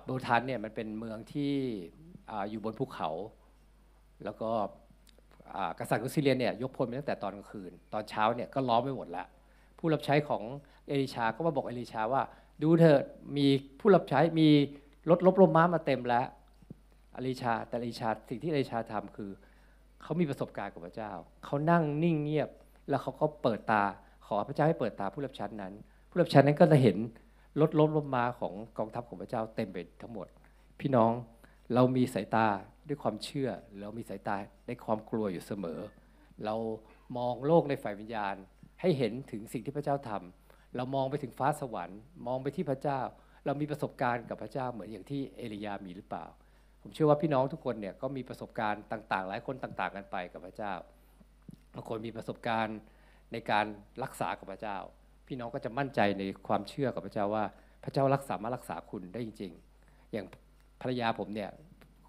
[0.04, 1.54] โดทานเนี่ยมันเป็นเมืองที่
[2.30, 3.10] ออยู่บนภูเขา
[4.24, 4.50] แล้วก็
[5.78, 9.26] กษัตริย์ของซีเรียเนี่ยยกพลไปตั้งแต่ตอนกลางคืน ตอนเช้าเนี่ยก็ล้อมไปหมดแล้ว
[9.78, 10.42] ผู้รับใช้ของ
[10.88, 12.22] เอลิชาก็มาบอกเอลิชาว่า
[12.62, 13.00] ดูเถอะ
[13.36, 13.46] มี
[13.80, 14.48] ผู้รับใช้มี
[15.10, 16.26] รถรบรถม้ามาเต็มแล้ว
[17.14, 19.30] เอลิชาแต่เอลิชาสิ่งที่เอลิชาทำคือ
[20.02, 21.12] เขามีประสบการณ์กับพระเจ้า
[21.44, 22.50] เขานั่งนิ่งเงียบ
[22.88, 23.82] แล้วเขาก็เปิดตา
[24.26, 25.72] ขอพระเจ้าให้เปิดตาผู้รับใช้นั้น
[26.10, 26.96] ผู้รับใช้นั้นก็จะเห็น
[27.60, 30.26] รถลบลมมาของกองทัพของพระเจ้าเต็มไปทั้งหมด
[30.80, 31.12] พี่น้อง
[31.74, 32.46] เรามีสายตา
[32.88, 33.48] ด้วยความเชื่อ
[33.80, 35.80] เรามีสายตาในความกลัวอยู่เสมอ
[36.44, 36.54] เรา
[37.16, 38.34] มองโลกในฝ่ายวิญญาณ
[38.80, 43.00] ให้เห็นถึงสิ่งที่พระเจ้าทำเรามองไปถึงฟ้าสวรรค์ มองไปที่พระเจ้า
[43.46, 46.26] เรามีประสบการณ์กับพระเจ้าเหมือนอย่างที่เอลียามีหรือเปล่า
[46.82, 50.74] ผมเชื่อว่าพี่น้องทุกคนเนี่ยก็มีประสบการณ์ต่าง ๆ หลายคนต่างๆ กันไปกับพระเจ้า
[51.74, 52.78] บางคนมีประสบการณ์
[53.32, 53.66] ในการ
[54.02, 54.76] รักษากับพระเจ้า
[55.26, 57.44] พี่น้องก็จะมั่นใจในความเชื่อกับพระเจ้าว่า
[57.84, 60.26] พระเจ้ารักษามารักษาคุณได้จริง ๆ อย่าง
[60.80, 61.50] ภรรยาผมเนี่ย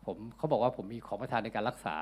[0.05, 1.95] ผมเขาบอกว่าผมมีของประทานในการรักษา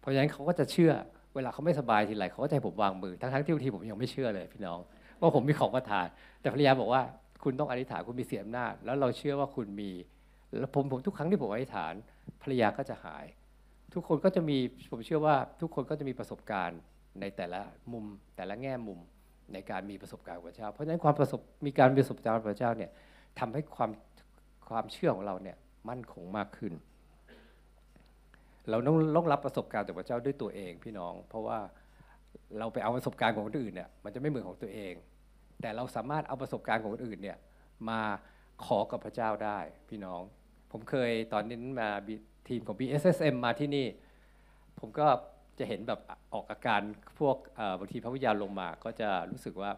[0.00, 0.92] เพราะฉะนั้นเขาก็จะเชื่อ
[1.34, 4.78] เวลาเขาไม่สบายทีไรเขาก็จะให้ผมวางมือทั้งๆที่บางทีผมยังไม่เชื่อเลยพี่น้อง
[5.20, 6.06] ว่าผมมีของประทาน
[6.40, 7.02] แต่ภรรยาบอกว่า
[7.44, 9.90] คุณต้องอธิษฐานคุณมีเสียอำนาจแล้วเราเชื่อว่าคุณมี
[10.58, 11.92] แล้วผมผมทุกครั้งที่ผมอธิษฐาน
[12.42, 13.24] ภรรยาก็จะหาย
[13.94, 14.58] ทุกคนก็จะมี
[14.90, 16.80] ผมเชื่อว่าทุกคนก็จะมีประสบการณ์
[17.20, 17.60] ในแต่ละ
[17.92, 18.04] มุม
[18.36, 18.98] แต่ละแง่มุม
[19.52, 22.90] ในการมีประสบการณ์กับพระเจ้า เพราะฉะนั้นความประสบมีการมีประสบการณ์กับพระเจ้าเนี่ย
[23.38, 23.90] ทำให้ความ
[24.68, 25.56] ความเชื่อของเราเนี่ย
[25.88, 26.72] มั่นคงมากขึ้น
[28.70, 31.58] เราต้องต้องรับประสบการณ์จากพระเจ้าด้วยตัวเองพี่น้อง เพราะว่า
[32.58, 34.94] เราไปเอาประสบการณ์ของคนอื่นเนี่ยมันจะไม่เหมือนของตัวเอง
[35.60, 37.38] แต่เราสามารถเอาประสบการณ์ของคนอื่นเนี่ย
[37.88, 38.00] มา
[38.64, 40.22] ขอกับพระเจ้าได้พี่น้อง
[40.70, 41.90] ผมเคยตอนนี้มา
[42.48, 43.86] ทีมของ BSSM มาที่นี่
[44.78, 45.06] ผมก็
[45.58, 46.00] จะเห็นแบบ
[46.34, 46.80] ออกอาการ
[47.18, 47.36] พวก
[47.78, 49.70] บางทีพระวิญญาณลงมาก็จะรู้สึกว่า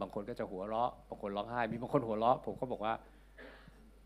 [0.00, 2.94] บางคนก็จะหัวเราะบางคนร้องไห้มีบางคนหัวเราะ ผมก็บอกว่า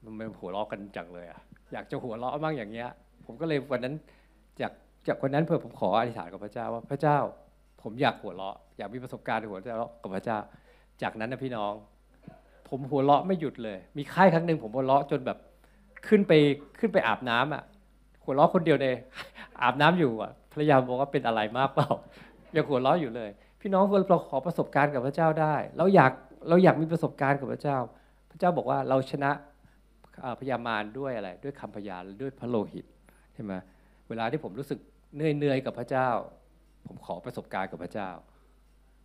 [0.05, 1.41] มันไม่หัวเราะกันจังเลยอะ
[1.73, 2.91] อยากจะหัวเราะบ้างอย่างเงี้ย
[3.27, 3.95] ผมก็เลยวันนั้น
[4.61, 4.73] จาก
[5.09, 7.19] จากวันนั้นเพื่อผมขออธิษฐานกับพระเจ้าว่าพระเจ้า
[7.83, 10.39] ผมอยากหัวเราะอยากมีประสบการณ์หัวเราะกับพระเจ้า
[11.03, 11.73] จากนั้นนะพี่น้อง
[12.69, 15.39] ผมหัวเราะไม่หยุดเลย มีค่ายครั้งหนึ่งผมหัวเราะจนแบบ
[16.09, 16.33] ขึ้นไป
[16.79, 17.63] ขึ้นไปอาบน้ำอะ
[18.25, 18.87] หัวเราะคนเดียวใน
[19.63, 21.89] อาบน้ำอยู่อะภรรยาบอกว่าเป็นอะไรมากเปล่า
[22.57, 23.31] ยังหัวเราะอยู่เลย
[23.61, 26.13] พี่น้องเราขอประสบการณ์กับพระเจ้าได้เราอยาก
[26.49, 27.79] เราอยากมีประสบการณ์กับพระเจ้า
[28.31, 29.31] พระเจ้าบอกว่าเราชนะ
[30.41, 32.85] พยามารด้วยอะไร ด้วยคำพยานด้วยพระโลหิต
[33.41, 33.55] ช่ไหม
[34.09, 34.79] เวลาที่ผมรู้สึก
[35.17, 36.09] เหนื่อยๆกับพระเจ้า
[36.87, 38.11] ผมขอประสบการณ์กับพระเจ้า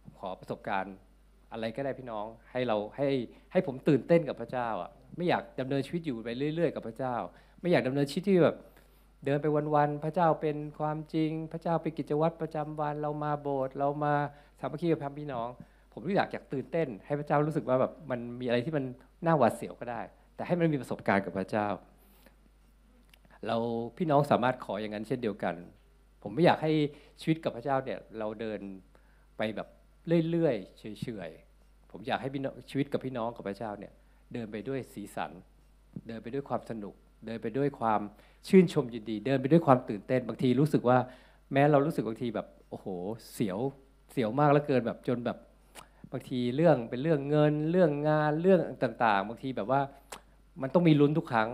[0.04, 0.95] ผมขอประสบการณ์
[1.52, 3.08] อะไรก็ได้พี่น้องให้เราให้
[3.52, 7.15] ให้ผมตื่นเต้นกับพระเจ้าอะไม่อยากดำเนินชีวิตอยู่ไปเรื่อย ๆ กับพระเจ้า
[7.62, 8.56] ไม่อยากดำเนินชีวิตที่แบบ
[9.26, 14.13] เดินไปวันๆพระเจ้าเป็นความจริง พระเจ้าเป็นกิจวัตรประจำวัน เรามาโบสถ์เรามา
[14.60, 15.48] สามัคคีกับพี่น้อง
[15.93, 18.86] ผมรู้อยากอยากตื่นเต้น ให้พระเจ้ารู้สึกว่าแบบมันมีอะไรที่มัน
[19.26, 20.02] น่าหวาดเสียวก็ได้
[20.36, 21.67] แต่ให้มันมีประสบการณ์กับพระเจ้า
[23.48, 23.56] เรา
[23.98, 25.56] พี่น้องสามารถขออย่างนั้นเช่นเดียวกัน
[26.21, 26.71] ผมไม่อยากให้
[27.21, 28.60] ชีวิตกับพระเจ้าเนี่ยเราเดิน
[29.38, 29.67] ไปแบบ
[30.30, 33.93] เรื่อยๆเฉยๆผมอยากให้พี่น้องชีวิตกับพี่น้องกับพระเจ้าเนี่ย
[34.34, 35.32] เดินไปด้วยสีสัน
[36.08, 36.93] เดินไปด้วยความสนุก
[37.26, 38.02] เดินไปด้วยความ
[38.48, 40.98] ชื่นชมยินดี เดินไปด้วยความตื่นเต้นบางทีรู้สึกว่า
[41.54, 42.88] แม้เรารู้สึกบางทีแบบโอ้โห
[43.34, 43.60] เสียว
[44.12, 45.38] เสียวมากแล้วเกินแบบจนแบบ
[46.12, 49.82] บางทีเรื่องเป็นเรื่องเงินเรื่องงานเรื่องต่างๆ บางทีแบบว่า
[50.62, 51.50] มันต้องมีลุ้นทุกครั้ง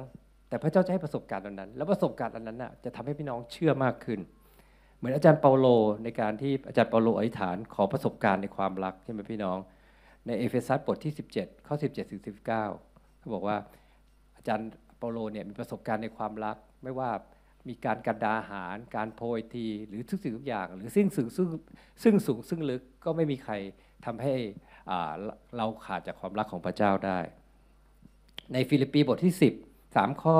[0.51, 4.19] แต่พระเจ้าจะให้ประสบการณ์นั้น แล้วประสบการณ์อันนั้นน่ะจะทำให้พี่น้องเชื่อมากขึ้น
[4.97, 5.67] เหมือนอาจารย์เปาโล
[6.03, 9.57] ในการที่อาจารย์เปาโลอธิษฐานขอประสบการณ์ในความรักใช่ไหมพี่น้อง
[10.27, 13.57] ในเอเฟซัสบทที่ 17 ข้อ 17ถึง19เขาบอกว่า
[14.37, 17.11] อาจารย์เปาโลเนี่ยมีประสบการณ์ในความรัก ไม่ว่า
[17.67, 21.47] มีการกันดาหาร การโพยที หรือทุกสิ่งทุกอย่าง หรือซึ่งสูงซึ่ง
[22.03, 23.53] ซึ่งสูงซึ่งลึกก็ไม่มีใคร
[24.05, 24.33] ทำให้
[25.57, 27.19] เราขาดจากความรักของพระเจ้าได้
[28.53, 30.35] ในฟิลิปปีบทที่ 10 3 ข้อ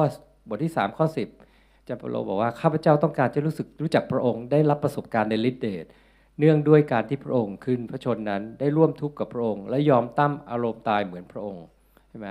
[0.49, 5.85] บทที่ 3 ข้อ 10อาจารย์เปโลบอกว่าข้าพเจ้าต้องการจะรู้สึกรู้จักพระองค์ได้รับประสบการณ์ในฤทธิเดช
[6.39, 11.65] เนื่องด้วยการที่พระองค์คืนพระชนนั้นได้ร่วมทุกข์กับพระองค์ และยอมตั้มอารมณ์ตายเหมือนพระองค์
[12.09, 12.27] ใช่ไหม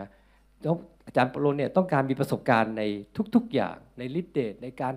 [1.07, 2.83] อาจารย์ปโลเนี่ยต้องการมีประสบการณ์ใน
[3.35, 4.95] ทุกๆอย่างในฤทธิเดชในการ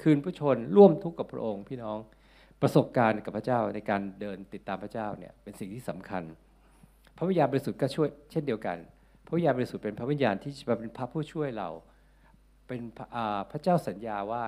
[0.00, 1.98] คืนพระชนร่วมทุกข์กับพระองค์ พี่น้อง
[2.62, 6.22] ประสบการณ์กับพระเจ้าในการเดินติดตามพระเจ้าเนี่ยเป็นสิ่งที่สำคัญ
[7.16, 8.76] พระวิญญาณบริสุทธิ์ก็ช่วยเช่นเดียวกัน
[9.28, 11.68] พระวิญญาณบริสุทธิ์เป็นพระวิญญาณที่จะเป็นพระผู้ช่วยเรา
[12.68, 14.42] เป็นพระอ่าพระเจ้าสัญญาว่า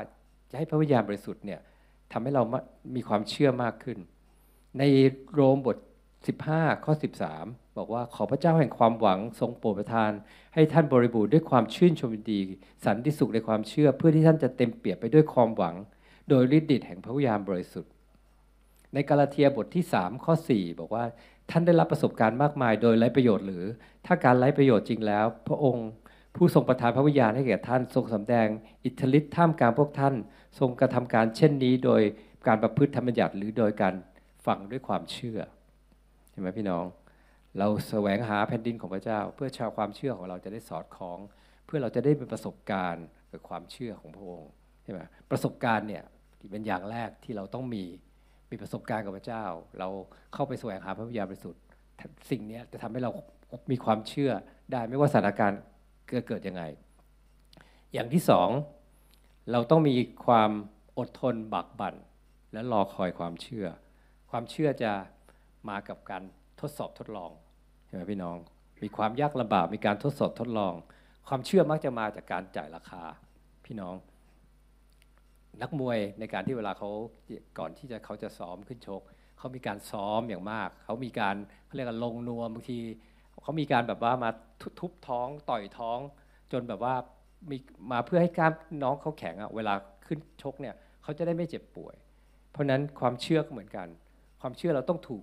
[0.51, 1.61] จะให้พระวิญญาณบริสุทธิ์เนี่ย
[2.13, 2.43] ทำให้เรา
[2.95, 3.99] มีความเชื่อมากขึ้น
[4.79, 4.83] ใน
[5.33, 5.77] โรมบท
[6.31, 6.93] 15 ข้อ
[7.35, 10.11] 13 บอกว่าขอพระเจ้าแห่งความหวังทรงโปรดประทาน
[10.55, 12.39] ให้ท่านบริบูรณ์ด้วยความชื่นชมยินดี
[12.85, 15.75] สันติสุขในความเชื่อ เพื่อที่ท่านจะเต็มเปี่ยมไปด้วยความหวัง
[16.29, 17.93] โดยฤทธิ์เดชแห่งพระวิญญาณบริสุทธิ์
[18.95, 21.05] ในกาลาเทียบทที่ 3 ข้อ 4 บอกว่า
[21.51, 23.65] ท่านได้รับประสบการณ์มากมายโดยไร้ประโยชน์หรือ
[24.07, 25.89] ถ้าการไร้ประโยชน์จริงแล้ว พระองค์
[26.37, 28.47] ผู้ทรงประทานพระวิญญาณให้แก่ท่านทรงสำแดง
[28.85, 30.15] อิทธิฤทธิ์ท่ามกลางพวกท่าน
[30.59, 32.03] ทรงกระทำการเช่นนี้ โดย
[32.47, 33.95] การประพฤติธรรมบัญญัติหรือโดยการ
[34.47, 35.41] ฟังด้วยความเชื่อ
[36.31, 36.85] เห็นไหมพี่น้อง
[37.59, 41.19] เราแสวงหาแผ่นดินของพระเจ้า เพื่อชาวความเชื่อของเราจะได้สอดคล้อง
[41.67, 44.51] เพื่อเราจะได้เป็นประสบการณ์กับความเชื่อของพระองค์
[44.83, 46.05] ใช่ไหมประสบการณ์เนี่ย
[46.51, 47.85] เป็นอย่างแรกที่เราต้องมี
[48.51, 49.45] มีประสบการณ์กับพระเจ้า
[49.79, 49.89] เรา
[50.35, 51.63] เข้าไปแสวงหาพระวิญญาณบริสุทธิ์
[52.31, 53.11] สิ่งนี้จะทำให้เรา
[53.71, 54.33] มีความเชื่อ
[54.73, 55.61] ได้ไม่ว่าสถานการณ์
[56.29, 56.63] เกิดยังไง
[57.93, 58.49] อย่างที่สอง
[59.53, 59.95] เราต้องมี
[60.27, 60.51] ความ
[60.99, 61.95] อดทนบักบั่น
[62.53, 63.67] และรอคอยความเชื่อ
[64.31, 64.93] ความเชื่อจะ
[65.69, 66.23] มากับการ
[66.61, 67.31] ทดสอบทดลอง
[67.87, 68.37] ใช่ไหมพี่น้อง
[68.83, 70.75] มีความยากลำบากมีการทดสอบทดลอง
[71.29, 73.03] ความเชื่อมักจะมาจากการจ่ายราคา
[73.65, 73.95] พี่น้อง
[75.63, 76.91] นักมวยในการที่เวลาเขา
[77.59, 79.03] ก่อนที่จะเขาจะซ้อมขึ้นชก
[79.39, 81.37] เขามีการซ้อมอย่างมากเขามีการ
[81.67, 82.79] เขาเรียกว่าลงนวมบางที
[83.43, 84.31] เขามีการแบบว่ามา
[84.81, 85.99] ทุบท้องต่อยท้อง
[86.53, 86.95] จนแบบว่า
[87.51, 87.57] มี
[87.91, 89.75] มาเพื่อให้กล้ามน้องเขาแข็งอะเวลา
[90.07, 91.95] ขึ้นชกเนี่ยเขาจะได้ไม่เจ็บป่วย
[92.51, 93.87] เพราะนั้นความเชื่อก็เหมือนกัน
[94.41, 95.23] ความเชื่อเราต้องถูก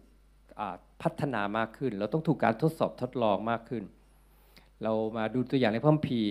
[1.02, 3.84] พัฒนามากขึ้น เราต้องถูกการทดสอบทดลองมากขึ้น
[4.84, 6.22] เรามาดูตัวอย่างในพระคัมภี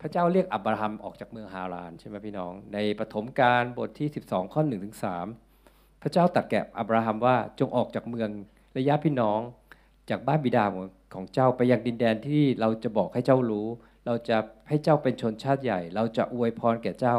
[0.00, 4.96] พระเจ้าเรียกอับราฮัมออกจากเมืองฮารานใช่ไหมพี่น้อง ในปฐมกาลบทที่ 12 ข้อ1ถึง
[5.48, 8.30] 3พระเจ้าตรัสแก่อับราฮัมว่าจงออกจากเมือง
[8.76, 9.40] ระยะพี่น้อง
[10.10, 10.64] จากบ้านบิดา
[11.14, 13.68] ของเจ้าไปยังดินแดนที่เราจะบอกให้เจ้ารู้
[14.06, 14.36] เราจะ
[14.68, 17.16] ให้เจ้าเป็นชนชาติใหญ่ เราจะอวยพรแก่เจ้า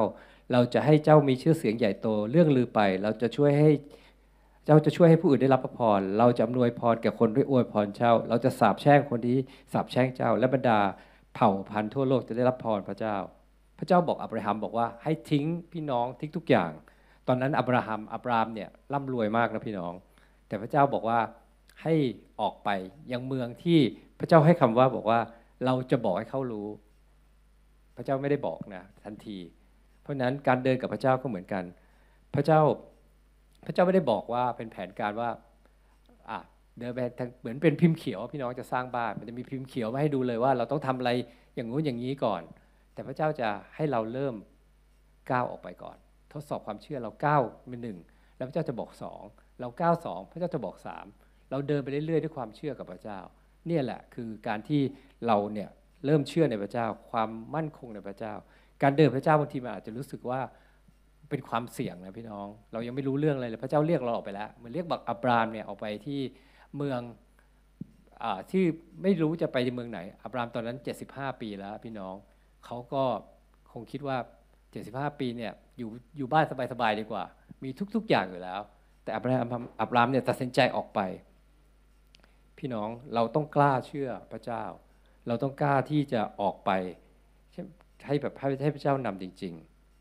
[0.52, 3.70] เราจะให้เจ้ามีชื่อเสียงใหญ่โตเรื่องลือไป เราจะช่วยให้
[4.66, 9.38] เจ้าจะช่วยให้ผู้อื่นได้รับพระพร เราจะอำนวยพรแก่คนด้วยอวยพรเจ้า เราจะสาบแช่งคนที่
[9.74, 10.80] สาบแช่งเจ้า และบรรดา
[11.36, 13.16] เผ่าพันธุ์ทั่วโลกจะได้รับพรพระเจ้า
[13.80, 16.72] พระเจ้าบอกอับราฮัมบอกว่าให้ทิ้งพี่น้องทิ้งทุกอย่าง
[17.28, 19.94] ตอนนั้นอับราฮัมอับรามเนี่ยร่ำรวยมากนะพี่น้อง
[20.48, 21.20] แต่พระเจ้าบอกว่า
[21.82, 21.94] ให้
[22.42, 22.70] ออกไป
[23.12, 23.80] ยังเมืองที่
[24.20, 25.20] พระเจ้าให้คำว่าบอกว่า
[25.66, 26.68] เราจะบอกให้เขารู้
[27.96, 29.38] พระเจ้าไม่ได้บอกนะทันที
[30.02, 31.64] เพราะนั้นการเดินกับพระเจ้าก็เหมือนกัน
[32.36, 32.62] พระเจ้า
[33.66, 35.30] พระเจ้าไม่ได้บอกว่าเป็นแผนการว่า
[36.30, 36.40] อะ
[36.80, 37.00] เดินไป
[37.42, 41.12] เหมือนเป็นพิมพ์เขียวพี่น้องจะสร้างบ้าน มันจะมีพิมพ์เขียวมาให้ดูเลยว่า เราต้องทำอะไร
[41.56, 42.42] อย่างงู้นอย่างนี้ก่อน
[42.94, 44.36] แต่พระเจ้าจะให้เราเริ่ม
[45.32, 45.98] ก้าวออกไปก่อน
[46.34, 47.98] ทดสอบความเชื่อเราก้าวเป็นหนึ่ง
[48.36, 49.24] แล้วพระเจ้าจะบอกสอง
[49.60, 51.06] เราก้าวสองพระเจ้าจะบอกสาม
[51.50, 53.20] เราเดินไปเรื่อยๆด้วยความเชื่อกับพระเจ้า
[53.68, 54.82] เนี่ยแหละคือการที่
[55.28, 55.70] เราเนี่ย
[56.06, 58.34] เริ่มเชื่อในพระเจ้า ความมั่นคงในพระเจ้า
[58.84, 60.40] การเดินพระเจ้าบางทีมันอาจจะรู้สึกว่า
[61.30, 66.22] เป็นความเสี่ยงนะพี่น้อง เรายังไม่รู้เรื่องอะไรเลยพระเจ้าเรียกเราออกไปแล้วมันเรียกบักอับรามเนี่ยออกไปที่
[66.78, 67.02] เมือง
[68.24, 68.64] อที่
[69.02, 70.78] ไม่รู้จะไปเมืองไหน อับรามตอนนั้น
[71.10, 72.16] 75 ปีแล้วพี่น้อง
[72.66, 73.04] เขาก็
[73.72, 74.18] คงคิดว่า
[74.74, 77.24] 75 ปีเนี่ยอยู่อยู่บ้านสบายๆดีกว่า
[77.64, 78.62] มีทุกๆอย่างอยู่แล้ว
[79.04, 79.46] แต่อับราม
[79.82, 81.00] อับรามเนี่ยตัดสินใจออกไป
[82.58, 84.64] พี่น้องเราต้องกล้าเชื่อพระเจ้า
[85.28, 86.72] เราต้องกล้าที่จะออกไป
[88.08, 89.54] ให้แบบให้พระเจ้านำจริง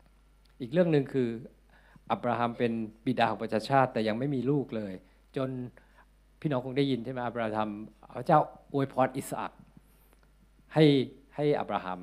[0.07, 1.29] ๆ อีกเรื่องหนึ่งคือ
[2.11, 2.71] อับราฮัมเป็น
[3.05, 4.93] บิดาของประชาชาติแต่ยังไม่มีลูกเลย
[5.37, 5.49] จน
[6.47, 7.69] พี่น้องคงได้ยินใช่ไหมอับราฮัม
[8.15, 8.39] พระเจ้า
[8.73, 9.51] อวยพรอิสอัก
[10.73, 10.85] ให้
[11.35, 11.99] ให้อับราฮัม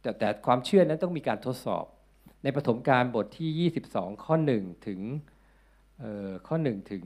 [0.00, 1.84] แต่แต่ความเชื่อนั้นต้องมีการทดสอบ
[2.42, 5.00] ในปฐมกาลบทที่ 22 ข้อ 1 ถึง
[6.46, 7.04] ข้อ 1 ถึง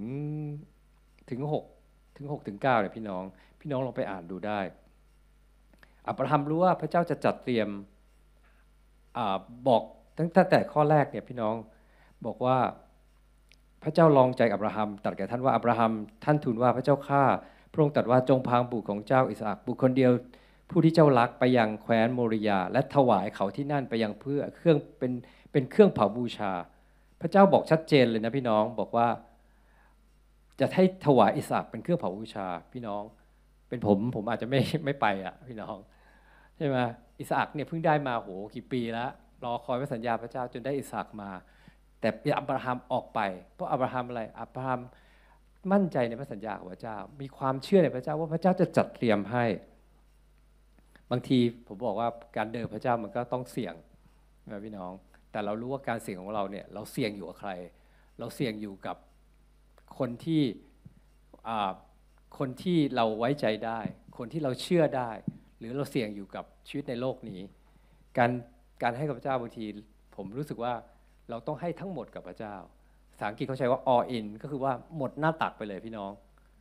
[1.31, 1.41] ถึง
[1.79, 3.23] 6ถึง6ถึง9เนี่ยพี่น้อง
[3.61, 4.61] พี่น้องลองไปอ่านดูได้
[6.09, 7.69] อับราฮัมรู้ว่าพระเจ้าจะจัดเตรียม
[9.17, 9.19] อ
[9.69, 9.83] บอก
[10.19, 11.55] ตั้งแต่ข้อแรกเนี่ยพี่น้อง
[12.27, 12.59] บอกว่า
[13.83, 15.93] พระเจ้าลองใจอับราฮัมตัดแก่ท่านว่าอับราฮัม
[16.25, 17.23] ท่านทูลว่าพระเจ้าข้า
[17.73, 20.13] พระองค์ตรัสว่าจงพางบุตรของเจ้าอิสอักบุคคลเดียว
[20.71, 25.13] ผู้ที่เจ้ารักไปยังแคว้นโมริยา และถวายเขาที่นั่นไปยังเพื่อเครื่องเป็น
[25.53, 26.53] เป็นเครื่องเผาบูชา
[27.21, 29.09] พระเจ้าบอกชัดเจนเลยนะพี่น้องบอกว่า
[30.61, 33.03] จะให้ถวายอิสอักเป็นเครื่องเผาบูชาพี่น้อง
[33.69, 35.77] เป็นผมผมอาจจะไม่ไม่ไปอะพี่น้อง
[36.57, 36.77] ใช่ไหม
[37.19, 39.11] อิสอักเนี่ยเพิ่งได้มาโหกี่ปีแล้ว
[39.45, 41.31] รอคอยพระสัญญาพระเจ้าจนได้อิสากมา
[42.03, 43.21] แต่อับราฮัมออกไป
[43.55, 44.81] เพราะอับราฮัมอะไรอับราฮัม
[45.73, 49.45] มั่นใจในพระสัญญาของพระเจ้า มีความเชื่อในพระเจ้าว่าพระเจ้าจะจัดเตรียมให้
[51.11, 53.75] บางทีผมบอกว่าการเดินพระเจ้ามันก็ต้องเสี่ยง
[54.51, 54.93] นะพี่น้อง
[55.31, 57.51] แต่เรารู้ว่าการเสี่ยงของเราเนี่ยเราเสี่ยงอยู่กับใคร
[58.19, 58.97] เราเสี่ยงอยู่กับ
[59.99, 60.43] คนที่
[62.39, 63.81] คนที่เราไว้ใจได้
[64.19, 65.11] คนที่เราเชื่อได้
[65.59, 67.41] หรือเราเสี่ยงอยู่กับชีวิตในโลกนี้
[68.19, 68.31] การ
[68.83, 69.65] การให้กับพระเจ้าบางที
[70.17, 70.75] ผมรู้สึกว่า
[71.31, 72.55] เราต้องให้ทั้งหมดกับพระเจ้า
[73.13, 76.11] ภาษาอังกฤษเขาใช้ว่า all in ก็คือว่าหมดหน้าตักไปเลยพี่น้อง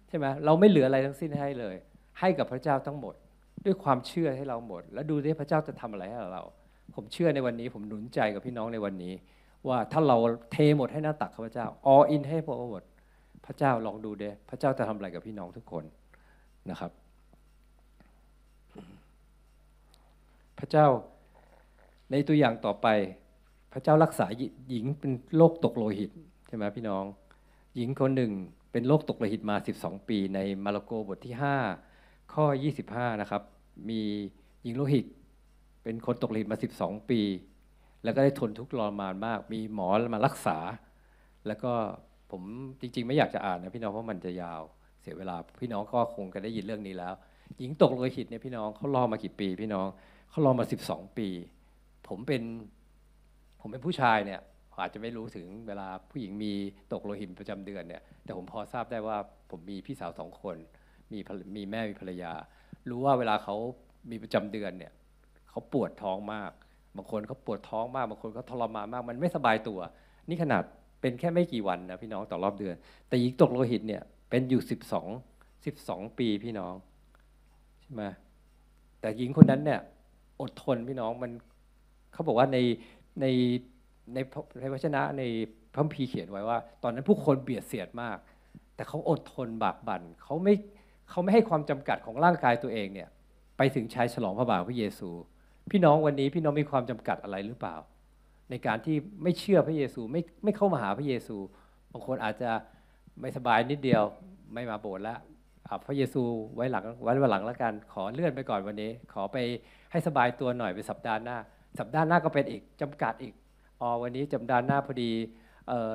[0.10, 1.76] ใช่ไหมเราไม่เหลืออะไรทั้งสิ้นให้เลย
[2.20, 3.14] ให้กับพระเจ้าทั้งหมด
[3.66, 6.44] ด้วยความเชื่อให้เราหมด แล้วดูที่พระเจ้าจะทำอะไรให้เรา
[6.96, 9.14] ผมเชื่อในวันนี้ ผมหนุนใจกับพี่น้องในวันนี้
[9.68, 10.18] ว่าถ้าเรา
[10.52, 12.84] เทหมดให้หน้าตักข้าพเจ้า all in ให้พระหมด
[13.46, 15.84] พระเจ้าลองดูเด้พระเจ้าจะทำอะไรกับพี่น้องทุกคน
[16.70, 16.92] นะครับ
[20.60, 20.88] พระเจ้า
[22.12, 22.88] ในตัวอย่างต่อไป
[23.72, 24.26] พระเจ้ารักษา
[24.70, 26.12] หญิงเป็นโรคตกโลหิต
[26.48, 27.04] ใช่ไหมพี่น้อง
[27.76, 28.32] หญิงคนหนึ่ง
[28.72, 31.36] เป็นโรคตกโลหิตมา 12 ปี ในมาระโกบทที่
[31.84, 32.46] 5 ข้อ
[32.84, 33.42] 25 นะครับ
[33.90, 34.02] มี
[34.64, 35.06] หญิงโลหิต
[35.84, 37.22] เป็นคนตกโลหิตมา 12 ปี
[38.04, 40.58] แล้วก็ได้ทนทุกข์ทรมานมาก มีหมอมารักษา
[41.48, 41.72] แล้วก็
[42.32, 42.42] ผม
[42.82, 44.62] จริง ๆ ไม่อยากจะอ่านนะพี่น้องเพราะมันจะยาว
[45.02, 47.14] เสียเวลาพี่น้องก็คงจะได้ยินเรื่องนี้แล้ว
[47.60, 49.88] หญิงตกโลหิตเนี่ยพี่น้องเขารอมากี่ปี พี่น้อง
[50.30, 51.28] เขารอมา 12 ปี
[52.08, 52.42] ผมเป็น
[53.62, 54.40] ผมเป็นผู้ชายเนี่ย
[54.84, 56.54] อาจจะไม่รู้ถึงเวลาผู้หญิงมี
[56.94, 59.18] ตกโลหิตประจำเดือนเนี่ยแต่ผมพอทราบได้ว่า
[59.52, 60.56] ผมมีพี่สาวสองคน
[61.12, 61.20] มี
[61.56, 62.32] มีแม่มีภรรยา
[62.90, 63.56] รู้ว่าเวลาเขา
[64.12, 64.92] มีประจำเดือนเนี่ย
[65.50, 66.52] เขาปวดท้องมาก
[66.98, 69.80] บางคนเขาปวดท้องมาก บางคนเขาทรมานมาก มันไม่สบายตัว
[70.30, 70.64] นี่ขนาด
[71.02, 72.76] เป็นแค่ไม่กี่วันนะพี่น้องต่อรอบเดือน
[73.08, 75.08] แต่หญิงตกโลหิตเนี่ยเป็นอยู่สิบสอง
[75.66, 76.74] สิบสองปีพี่น้อง
[77.82, 78.04] ใช่ไหม
[79.00, 79.80] แต่หญิงคนนั้นเนี่ย
[80.42, 81.32] อดทนพี่น้องมัน
[82.14, 82.58] เขาบอกว่าใน
[83.20, 83.26] ใน
[84.14, 84.18] ใน
[84.62, 85.24] ในวจนะใน
[85.74, 88.18] พระพีเขียนไว้ว่า ตอนนั้นผู้คนเบียดเสียดมาก
[88.76, 90.54] แต่เขาอดทนบากบั่นเขาไม่
[91.10, 93.10] เขาไม่ให้ความจำกัดของร่างกายตัวเองเนี่ย
[93.58, 95.10] ไปถึงชายฉลองพระบาทพระเยซู
[95.72, 97.76] พี่น้องวันนี้พี่น้องมีความจำกัดอะไรหรือเปล่า
[98.50, 101.38] ในการที่ไม่เชื่อพระเยซูไม่ไม่เข้ามาหาพระเยซู
[101.92, 102.52] บางคนอาจจะ
[103.22, 104.04] ไม่สบายนิดเดียว
[104.54, 105.20] ไม่มาโบสถ์แล้ว
[105.86, 106.22] พระเยซู
[106.56, 109.38] ไว้หลังไว้วันหลังแล้วกัน ขอเลื่อนไปก่อนวันนี้ ขอไป
[109.92, 111.38] ให้สบายตัวหน่อยเป็นสัปดาห์หน้า
[111.80, 113.34] สัปดาห์หน้าก็เป็นอีกจำกัดอีก
[113.82, 115.12] อ๋อวันนี้จำดานหน้าพอดี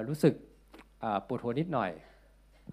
[0.09, 0.35] รู้สึก
[1.27, 1.91] ปวดหัวนิดหน่อย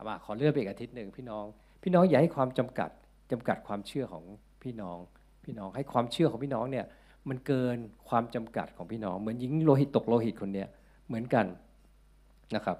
[0.07, 1.45] มาขอเลื่อนไปอีกอาทิตย์หนึ่งพี่น้อง
[1.83, 2.89] พี่น้องอย่าให้ความจำกัด
[3.31, 4.23] จำกัดความเชื่อของ
[4.63, 4.97] พี่น้อง
[5.45, 6.85] พี่น้องให้ความเชื่อของพี่น้องเนี่ย
[7.29, 7.77] มันเกิน
[8.09, 10.69] ความจำกัดของพี่น้อง เหมือนหญิงโลหิตตกโลหิตคนเนี้ย
[11.07, 11.45] เหมือนกัน
[12.55, 12.77] นะครับ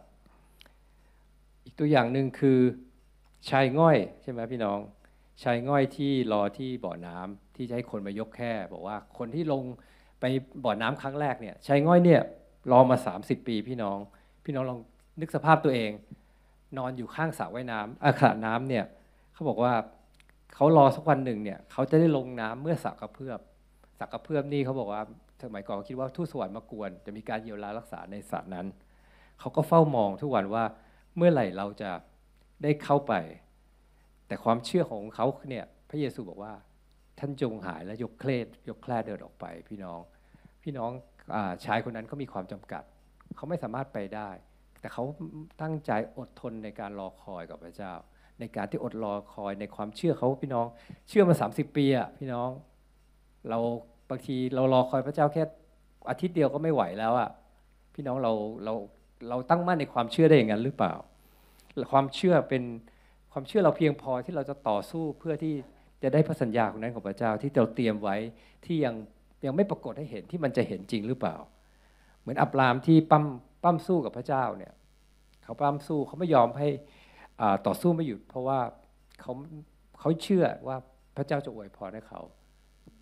[1.66, 2.60] อีกตัวอย่างหนึ่งคือ
[3.50, 4.80] ชายง่อยใช่ไหมพี่น้อง
[5.44, 9.64] ชายง่อยที่รอที่บ่อน้ำที่จะให้คนมายกแค่บอกว่าคนที่ลง
[10.26, 10.32] ไป
[10.64, 12.22] บ่อน้ำครั้งแรกเนี่ยชายง่อยเนี่ย
[12.72, 13.98] รอมา 30 ปีพี่น้อง
[14.46, 14.80] พี่น้องลอง
[15.22, 15.92] นึกสภาพตัวเอง
[16.78, 18.86] นอนอยู่ข้างสระว่ายน้ำอาขระน้ำเนี่ย
[19.34, 19.74] เขาบอกว่า
[20.54, 23.40] เขารอสักวันหนึ่งเนี่ยเขาจะได้ลงน้ำเมื่อสระกระเพื่อม
[24.00, 25.02] สระกระเพื่อมนี่เขาบอกว่า
[25.44, 28.66] สมัยก่อนเขาคิดว่าทูตสวรรค์มากวน จะมีการเยียวยารักษาในสระนั้น
[29.40, 30.64] เขาก็เฝ้ามองทุกวันว่า
[31.18, 31.92] เมื่อไหร่เราจะ
[32.64, 33.14] ได้เข้าไป
[34.28, 36.54] แต่ความเชื่อของเขาเนี่ยพระเยซูบอกว่า
[37.20, 40.00] ท่านจงหายและยกเคลดยกแคลเดินออกไปพี่น้อง
[40.64, 40.92] พี่น้อง
[41.34, 41.36] อ
[41.66, 42.84] ชายคนนั้นเขามีความจำกัด
[43.36, 44.30] เขาไม่สามารถไปได้
[44.80, 45.04] แต่เขา
[45.62, 47.94] ตั้งใจอดทนในการรอคอยกับพระเจ้า
[48.40, 50.66] ในการที่อดรอคอยในความเชื่อเขาพี่น้อง
[51.10, 52.50] เชื่อมา 30 ปีอะพี่น้อง
[53.50, 53.60] เรา
[54.10, 55.44] บางทีเรารอคอยพระเจ้าแค่
[56.10, 57.30] อาทิตย์เดียวก็ไม่ไหวแล้วอะ
[57.96, 58.34] พี่น้องเรา
[58.66, 58.74] เรา
[59.30, 60.94] เราตั้งมั่นในความเชื่อได้อย่างนั้นหรือเปล่า
[61.92, 62.64] ความเชื่อเป็น
[63.32, 65.54] ความเชื่อเราเพียงพอที่เราจะต่อสู้เพื่อที่
[66.04, 68.16] จะได้พระสัญญาของนั้นของพระเจ้าที่เราเตรียมไว้
[68.66, 68.96] ที่ยัง
[69.46, 71.36] ยังไม่ปรากฏให้เห็นที่มันจะเห็นจริงหรือเปล่า
[72.22, 73.26] เหมือนอับรามที่ปั้ม
[73.64, 74.74] ปั้มสู้กับพระเจ้าเนี่ย
[75.44, 76.68] เขาปั้มสู้เขาไม่ยอมให้
[77.68, 78.60] ต่อสู้ไม่หยุด เพราะว่า
[79.22, 79.34] เขา
[80.00, 80.78] เขาเชื่อว่า
[81.18, 82.22] พระเจ้าจะอวยพรให้เขา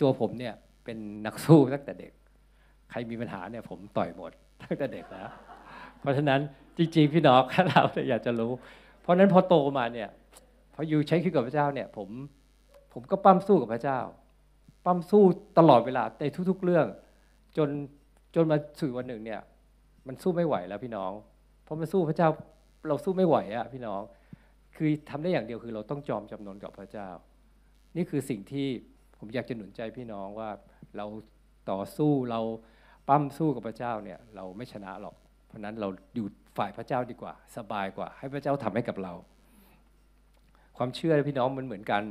[0.01, 2.13] ตัวผมเนี่ยเป็นนักสู้ตั้งแต่เด็ก
[2.91, 4.31] ใครมีปัญหาเนี่ยผมต่อยหมด
[4.63, 5.29] ตั้งแต่เด็กแล้ว
[5.99, 6.39] เพราะฉะนั้น
[6.77, 8.51] จริงๆพี่น้องเราอยากจะรู้
[9.01, 10.09] เพราะนั้นพอโตมาเนี่ย
[10.73, 12.09] พออยู่ใช้ชีวิตกับพระเจ้าเนี่ยผม
[12.93, 13.99] ผมก็ปั้มสู้กับพระเจ้า
[14.85, 15.23] ปั้มสู้
[15.57, 16.85] ตลอดเวลาในทุก ๆ เรื่อง
[17.57, 17.69] จน
[18.35, 19.41] จนมาสู่วันหนึ่งเนี่ย
[20.07, 21.11] มันสู้ไม่ไหวแล้วพี่น้อง
[21.63, 22.29] เพราะมันสู้พระเจ้า
[22.87, 24.01] เราสู้ไม่ไหวอะพี่น้อง
[24.75, 27.09] คือทำได้อย่างเดียวคือเราต้องจอมจำนนกับพระเจ้า
[27.95, 28.67] นี่คือสิ่งที่
[29.17, 30.49] ผมอยากจะหนุนใจพี่น้องว่า
[30.97, 31.05] เรา
[31.71, 32.41] ต่อสู้เรา
[33.07, 35.15] ปั้มสู้กับพระเจ้าเนี่ยเราไม่ชนะหรอก
[35.47, 36.27] เพราะนั้นเราอยู่
[36.57, 39.13] ฝ่ายพระเจ้าดีกว่า สบายกว่า ให้พระเจ้าทำให้กับเรา
[40.77, 42.03] ความเชื่อพี่น้องมันเหมือนกัน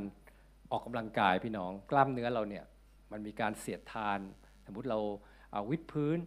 [0.71, 2.65] ออกกำลังกายพี่น้องกล้ามเนื้อเราเนี่ย
[3.11, 4.19] มันมีการเสียดทาน
[4.65, 4.99] สมมติเรา
[5.51, 6.17] เอาวิดพื้น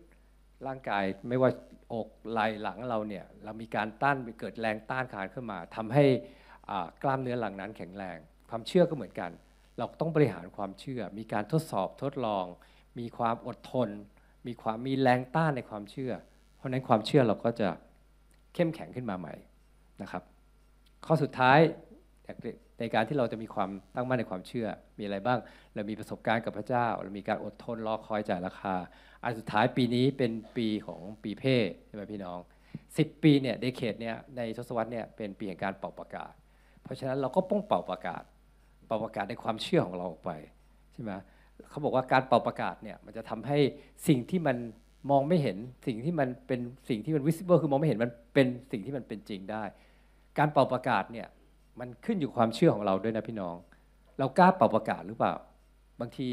[0.67, 1.51] ร่างกายไม่ว่า
[1.95, 6.05] อกไหล่หลังเราเนี่ยเรามีการต้านเกิดแรงต้านขานขึ้นมาทำให้
[7.03, 8.19] กล้ามเนื้อหลังนั้นแข็งแรง
[8.51, 9.31] ความเชื่อก็เหมือนกัน
[9.79, 12.47] เราต้องบริหารความเชื่อ มีการทดสอบทดลอง
[12.99, 13.89] มีความอดทน
[14.47, 16.13] มีความมีแรงต้านในความเชื่อ
[16.57, 17.69] เพราะนั้นความเชื่อเราก็จะ
[18.55, 19.35] เข้มแข็งขึ้นมาใหม่
[20.03, 20.23] นะครับ
[21.07, 21.59] ข้อสุดท้าย
[22.79, 24.69] ในการที่เราจะมีความตั้งมั่นในความเชื่อ
[24.99, 25.39] มีอะไรบ้าง
[25.75, 28.75] เรามีประสบการณ์กับพระเจ้า เรามีการอดทนรอคอยจ่ายราคา
[29.23, 31.57] อันสุดท้ายปีนี้เป็นปีของปีเพ่
[31.87, 32.39] ใช่ไหมพี่น้อง
[32.81, 36.33] 10 ปีเนี่ยเดเคดเนี่ยในทศวรรษเนี่ยเป็นปีแห่งการเป่าประกาศ
[36.83, 38.23] เพราะฉะนั้นเราก็ป้องเป่าประกาศ
[38.87, 40.31] เป่าประกาศในความเชื่อของเราออกไป
[40.93, 41.13] ใช่ไหม
[41.71, 43.59] เขาบอกว่าการเป่าประกาศเนี่ยมันจะทำให้
[44.09, 44.57] สิ่งที่มัน
[45.11, 45.57] มองไม่เห็น
[45.87, 49.63] สิ่งที่มันเป็นสิ่งที่มัน visible คือมองไม่เห็นมันเป็นสิ่งที่มันเป็นจริงได้
[50.39, 51.29] การเป่าประกาศเนี่ย
[51.81, 53.57] มันขึ้นอยู่ความเชื่อของเราด้วยนะพี่น้อง
[54.19, 55.35] เรากล้าเป่าประกาศหรือเปล่า
[56.01, 56.29] บางที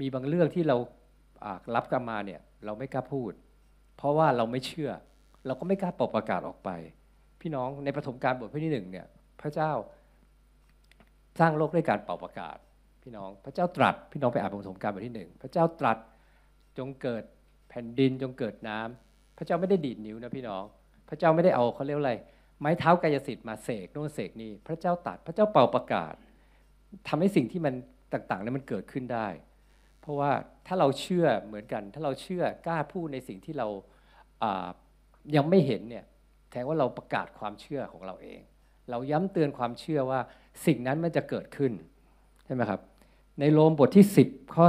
[0.00, 0.76] มีบางเรื่องที่เรา
[1.74, 3.32] รับกันมาเนี่ยเราไม่กล้าพูด
[3.96, 4.90] เพราะว่าเราไม่เชื่อ
[5.46, 6.70] เราก็ไม่กล้าเป่าประกาศออกไป
[7.40, 9.06] พี่น้องในปฐมกาลบทที่หนึ่งเนี่ย
[9.40, 9.72] พระเจ้า
[11.38, 12.56] สร้างโลกด้วยการเป่าประกาศ
[13.02, 15.98] พี่น้องพระเจ้าตรัส พี่น้องไปอ่านปฐมกาลบทที่หนึ่งพระเจ้าตรัส
[16.78, 17.22] จงเกิด
[17.68, 20.64] แผ่นดินจงเกิดน้ำพระเจ้าไม่ได้ดีดนิ้วนะพี่น้อง
[21.08, 22.14] พระเจ้าไม่ได้เอาเขาเรียกอะไร
[22.60, 26.14] ไม้เท้ากายสิทธิ์มาเสกโน่นเสกนี่พระเจ้าตัดพระเจ้าเป่าประกาศ
[27.08, 27.74] ทำให้สิ่งที่มัน
[28.12, 29.28] ต่างๆนั้นมันเกิดขึ้นได้
[30.00, 30.30] เพราะว่า
[30.66, 33.68] ถ้าเราเชื่อเหมือนกัน ถ้าเราเชื่อกล้าพูดในสิ่งที่เรา
[35.36, 36.04] ยังไม่เห็นเนี่ย
[36.50, 38.40] แทนว่าเราประกาศความเชื่อของเราเอง
[38.90, 40.20] เราย้ำเตือนความเชื่อว่า
[40.66, 41.72] สิ่งนั้นมันจะเกิดขึ้น
[42.44, 42.80] ใช่ไหมครับ
[43.40, 44.66] ในโรมบทที่ 10 ข้อ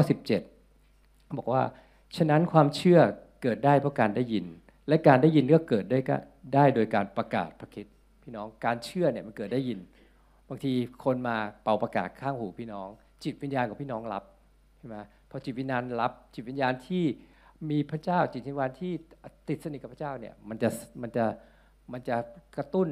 [0.68, 1.64] 17 บอกว่า
[2.18, 3.00] ฉะนั้นความเชื่อ
[3.42, 4.46] เกิดได้เพราะการได้ยิน
[4.88, 6.18] และการได้ยินก็เกิดได้ก็
[6.54, 7.88] ได้โดยการประกาศพระคิด
[8.24, 9.80] พี่น้องการเชื่อเนี่ยมันเกิดได้ยิน
[10.50, 10.74] บางที
[11.04, 12.90] คนมาเป่าประกาศข้างหูพี่น้อง
[13.24, 14.24] จิตวิญญาณของพี่น้องรับ
[14.78, 14.98] ใช่ไหม
[15.30, 17.06] พอจิตวิญญาณรับ จิตวิญญาณที่
[17.70, 18.94] มีพระเจ้าจิตวิญญาณที่
[19.50, 20.70] ติดสนิทกับพระเจ้าเนี่ยมันจะ
[21.02, 21.26] มันจะ
[21.92, 22.16] มันจะ
[22.58, 22.88] กระตุ้น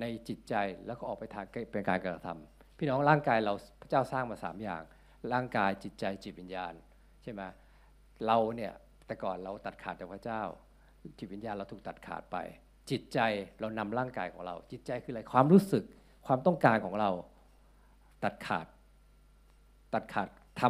[0.00, 0.54] ในจิตใจ
[0.86, 4.82] แล้วก็ออกไปทางเป็นการกระทำพี่น้องร่างกายเราพระเจ้าสร้างมาสามอย่าง
[5.32, 6.72] ร่างกายจิตใจจิตวิญญาณ
[7.22, 7.42] ใช่ไหม
[8.26, 8.72] เราเนี่ย
[9.06, 10.42] แต่ก่อนเราตัดขาดจากพระเจ้า
[11.18, 12.36] จิตวิญญาณเราถูกตัดขาดไป
[12.90, 13.18] จิตใจ
[13.60, 15.84] เรานำร่างกายของเรา จิตใจคืออะไรความรู้สึก
[16.26, 17.10] ความต้องการของเรา
[18.24, 18.66] ตัดขาด
[19.94, 20.28] ตัดขาด
[20.60, 20.62] ท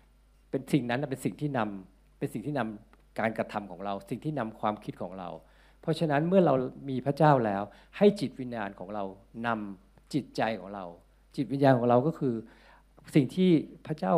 [0.00, 5.28] ำเป็นสิ่งนั้นเป็นสิ่งที่นำเป็นสิ่งที่นำการกระทำของเรา สิ่งที่นำความคิดของเรา
[5.80, 6.54] เพราะฉะนั้นเมื่อเรา
[6.88, 7.62] มีพระเจ้าแล้ว
[7.96, 9.04] ให้จิตวิญญาณของเรา
[9.46, 10.84] นำจิตใจของเรา
[11.36, 12.34] จิตวิญญาณของเราก็คือ
[13.14, 13.50] สิ่งที่
[13.86, 14.14] พระเจ้า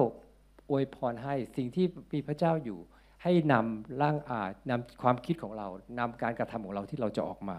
[0.70, 2.78] อวยพรให้ สิ่งที่มีพระเจ้าอยู่
[3.22, 5.68] ให้นำร่างอานำความคิดของเรา
[5.98, 7.58] นำการกระทำของเราที่เราจะออกมา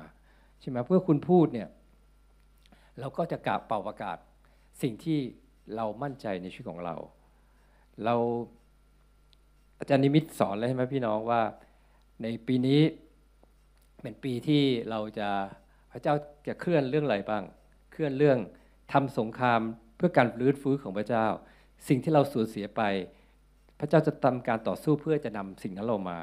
[0.59, 1.69] ใช่ไหมเพื่อคุณพูดเนี่ย
[2.99, 4.17] เราก็จะกล่าวเป่าประกาศ
[4.81, 5.19] สิ่งที่
[5.75, 6.95] เรามั่นใจในชีวิตของเรา
[8.05, 8.15] เรา
[9.79, 11.41] อาจารย์นิมิตสอนเลยใช่ไหมพี่น้องว่า
[12.21, 12.81] ในปีนี้
[14.01, 15.29] เป็นปีที่เราจะ
[15.91, 16.13] พระเจ้า
[16.47, 17.43] จะเคลื่อนเรื่องอะไรบ้าง
[17.91, 18.37] เคลื่อนเรื่อง
[18.91, 19.61] ทำสงคราม
[19.97, 21.25] เพื่อการรื้อฟื้นของพระเจ้า
[21.87, 22.81] สิ่งที่เราสูญเสียไป
[23.81, 26.17] พระเจ้าจะทำการต่อสู้เพื่อจะนำสิ่งนั้นเรามา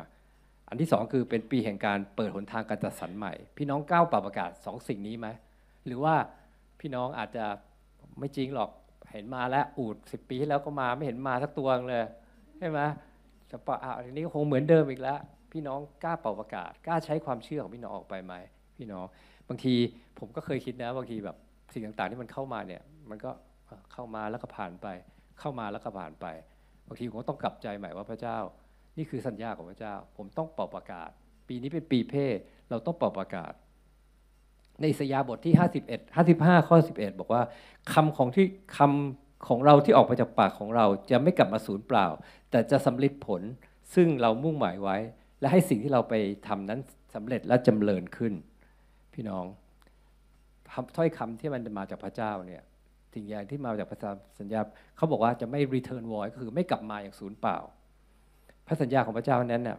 [0.69, 5.29] อันที่สองคือเป็นปีแห่งการเปิดหนทางการจัดสรรใหม่ พี่น้องก้าวป่าประกาศสองสิ่งนี้ไหม
[5.87, 6.15] หรือว่า
[6.81, 7.45] พี่น้องอาจจะ
[8.19, 8.71] ไม่จริงหรอก
[9.13, 12.05] เห็นมาแล้วอูดสิบปีที่แล้วก็มาไม่เห็นมาสักตัวเลย
[12.59, 12.81] ใช่ไหม
[13.51, 15.19] จะปะอันนี้ก็คงเหมือนเดิมอีกแล้ว
[15.53, 18.35] พี่น้องกล้าเป่าประกาศกล้าใช้ความเชื่อของพี่น้องออกไปไหม
[18.77, 19.07] พี่น้อง
[19.49, 19.75] บางที
[20.19, 21.37] ผมก็เคยคิดนะบางทีแบบ
[21.73, 23.31] สิ่งต่างๆที่มันเข้ามาเนี่ย มันก็
[23.93, 24.87] เข้ามาแล้วก็ผ่านไป
[25.41, 26.27] เข้ามาแล้วก็ผ่านไป
[26.89, 28.39] บางทีผมต้องกลับใจใหม่ว่าพระเจ้า
[28.97, 31.11] นี่คือสัญญาของพระเจ้า ผมต้องเป่าประกาศ
[31.49, 32.27] ปีนี้เป็นปีเพ่
[32.71, 33.53] เราต้องเป่าประกาศ
[34.83, 35.55] ในสยาบทที่
[35.87, 36.17] 51
[36.57, 37.43] 55 ข้อ 11 บอกว่า
[37.93, 42.07] คำของที่คำของเราที่ออกมาจากปากของเราจะไม่กลับมาสูญเปล่า
[42.51, 43.43] แต่จะสำเร็จผล
[43.95, 44.97] ซึ่งเรามุ่งหมายไว้
[45.41, 46.15] และให้สิ่งที่เราไป
[46.49, 46.81] ทำนั้น
[47.15, 48.33] สำเร็จและจำเริญขึ้น
[49.15, 49.45] พี่น้อง
[50.97, 52.63] ถ้อยคำที่มันมาจากพระเจ้าเนี่ย
[53.19, 53.99] สิ่งอย่างที่มาจากพระ
[54.41, 54.61] สัญญา
[54.97, 57.59] เขาบอกว่าจะไม่ return voice ก็คือไม่กลับมาอย่างสูญเปล่า
[58.67, 59.79] พระสัญญาของพระเจ้านั้นเนี่ย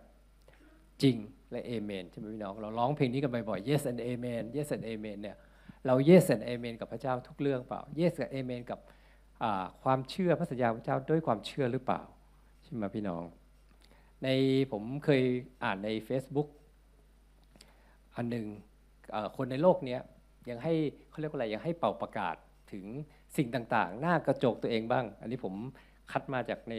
[1.04, 1.16] จริง
[1.52, 5.38] และเอเมนใช่ไหมพี่น้องเราร้องเพลงนี้กันบ่อยๆ yes and amen yes and amen เนี่ย
[5.86, 8.80] เรา yes and amen กับพระเจ้าทุกเรื่องเปล่า yes กับ amen กับ
[9.84, 12.02] ความเชื่อพระสัญญาพระเจ้าด้วยความเชื่อหรือเปล่า
[12.64, 13.24] ใช่ไหมพี่น้อง
[14.24, 14.28] ใน
[14.72, 15.24] ผมเคย
[15.64, 16.50] อ่านใน Facebook
[18.16, 18.46] อันหนึ่ง
[19.38, 19.98] คนในโลกนี้
[20.50, 20.74] ยังให้
[21.10, 22.36] เขาเรียกว่าอะไรยังให้เป่าประกาศ
[22.72, 22.86] ถึง
[23.38, 25.54] สิ่งต่างๆ หน้ากระจกตัวเองบ้าง อันนี้ผม
[26.12, 26.76] คัดมาจากใน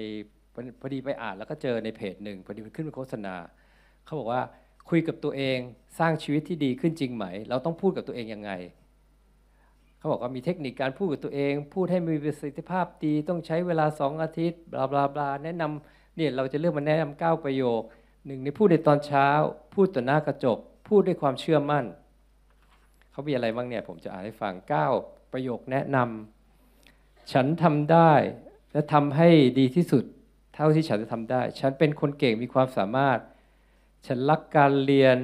[0.80, 3.34] พอดีไปอ่านแล้วก็เจอในเพจหนึ่งพอดีมันขึ้นเป็นโฆษณา
[4.04, 4.42] เขาบอกว่า
[4.90, 5.58] คุยกับตัวเอง
[5.98, 8.50] สร้างชีวิตที่ดีขึ้นจริงไหม เราต้องพูดกับตัวเองยังไง
[9.98, 17.82] เขาบอกว่ามีเทคนิคการพูดกับตัวเอง พูดให้มีประสิทธิภาพดีต้องใช้เวลาสองอาทิตย์บลาบลาบลาแนะนำเนี่ยเราจะเลือกมาแนะนำเก้าประโยค
[18.26, 19.28] หนึ่งในพูดในตอนเช้า
[19.74, 21.84] พูดต่อหน้ากระจก พูดด้วยความเชื่อมั่น
[23.10, 24.88] เขามีอะไรบ้างเนี่ยผมจะอ่านให้ฟังเก้า
[25.32, 26.39] ประโยคแนะนำ
[27.32, 28.12] ฉันทำได้
[28.72, 29.28] และทำให้
[29.58, 30.04] ดีที่สุด
[30.54, 33.18] เท่าที่ฉันจะทำได้ ฉันเป็นคนเก่งมีความสามารถ
[34.06, 35.18] ฉันรักการเรียน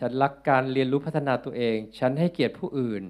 [0.00, 3.02] ฉันรักการเรียนรู้พัฒนาตัวเอง ฉันให้เกียรติผู้อื่น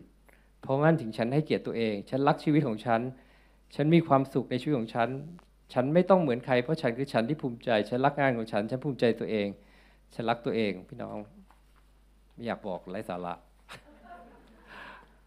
[0.60, 3.00] เพราะงั้นถึงฉันให้เกียรติตัวเอง ฉันรักชีวิตของฉัน
[3.74, 5.08] ฉันมีความสุขในชีวิตของฉัน
[5.72, 9.48] ฉันไม่ต้องเหมือนใครเพราะฉันคือฉันที่ภูมิใจ ฉันรักงานของฉัน ฉันภูมิใจตัวเอง
[10.14, 11.16] ฉันรักตัวเองพี่น้อง
[12.34, 13.34] ไม่อยากบอกไร้สาระ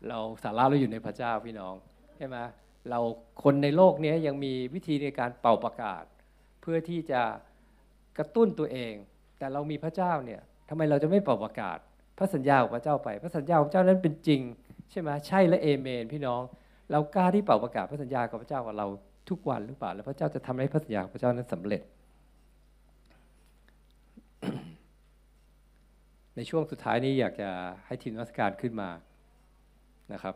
[0.08, 1.76] เราสาระเราอยู่ในพระเจ้าพี่น้อง
[2.18, 2.38] ใช่ไหม
[2.90, 3.00] เรา
[3.44, 6.04] คนในโลกนี้ยังมีวิธีในการเป่าประกาศ
[6.62, 7.22] เพื่อที่จะ
[8.18, 8.94] กระตุ้นตัวเอง
[9.38, 11.78] แต่เรามีพระเจ้าเนี่ยทำไมเราจะไม่เป่าประกาศ
[12.18, 14.42] พระสัญญาของพระเจ้าไป พระสัญญาของพระเจ้านั้นเป็นจริง
[14.92, 16.42] ใช่ไหมใช่และเอเมน พี่น้อง
[16.92, 18.88] เรากล้าที่เป่าประกาศพระสัญญาของพระเจ้ากับเรา
[19.30, 21.82] ทุกวันหรือเปล่าแล้วพระเจ้าจะทำให้พระสัญญาของพระเจ้านั้นสำเร็จ
[26.36, 27.50] ในช่วงสุดท้ายนี้อยากจะ
[27.86, 28.90] ให้ทีมนักการขึ้นมา
[30.14, 30.36] นะครับ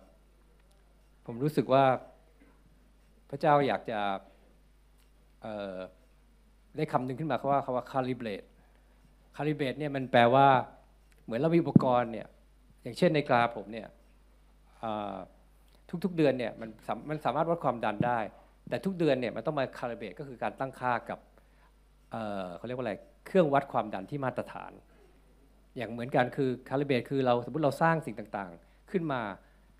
[1.26, 1.84] ผมรู้สึกว่า
[3.36, 4.00] ระเจ้าอยากจะ
[6.78, 8.48] ได้คำหนึ่งขึ้นมาเขาว่าคาว่า calibrate
[9.36, 10.48] calibrate เนี่ยมันแปลว่า
[11.24, 12.28] เหมือนเรามีอุปกรณ์เนี่ย
[12.84, 13.88] อย่างเช่นในกราผมเนี่ย
[16.04, 16.70] ทุกๆเดือนเนี่ยมัน
[17.10, 18.20] มันสามารถวัดความดันได้
[18.70, 21.20] แต่ทุกเดือนเนี่ยมันต้องมาคาลิเบตก็คือการตั้งค่ากับ
[22.12, 22.94] เเขาเรียกว่าอะไร
[23.26, 24.72] เครื่องวัดความดันที่มาตรฐาน
[25.78, 29.22] อย่างเหมือนกันคือคาลิเบตคือเราสมมติเราสร้างสิ่งต่างๆ ขึ้นมา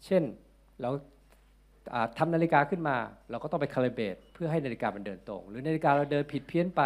[0.06, 0.24] เช่น
[0.82, 0.90] เรา
[2.18, 2.98] ทำนาฬิกาขึ้นมา
[3.30, 6.82] เราก็ต้องไปคาลิเบตเพื่อให้นาฬิกามันเดินตรง หรือนาฬิกาเราเดินผิดเพี้ยนไป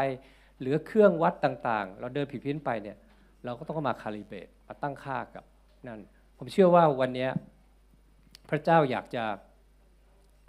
[0.62, 2.98] หรือเครื่องวัดต่างๆ เราเดินผิดเพี้ยนไปเนี่ย
[3.46, 5.44] เราก็ต้องมาคาลิเบตมาตั้งค่ากับ
[5.88, 6.00] นั่น
[6.38, 7.28] ผมเชื่อว่าวันนี้
[8.50, 9.24] พระเจ้าอยากจะ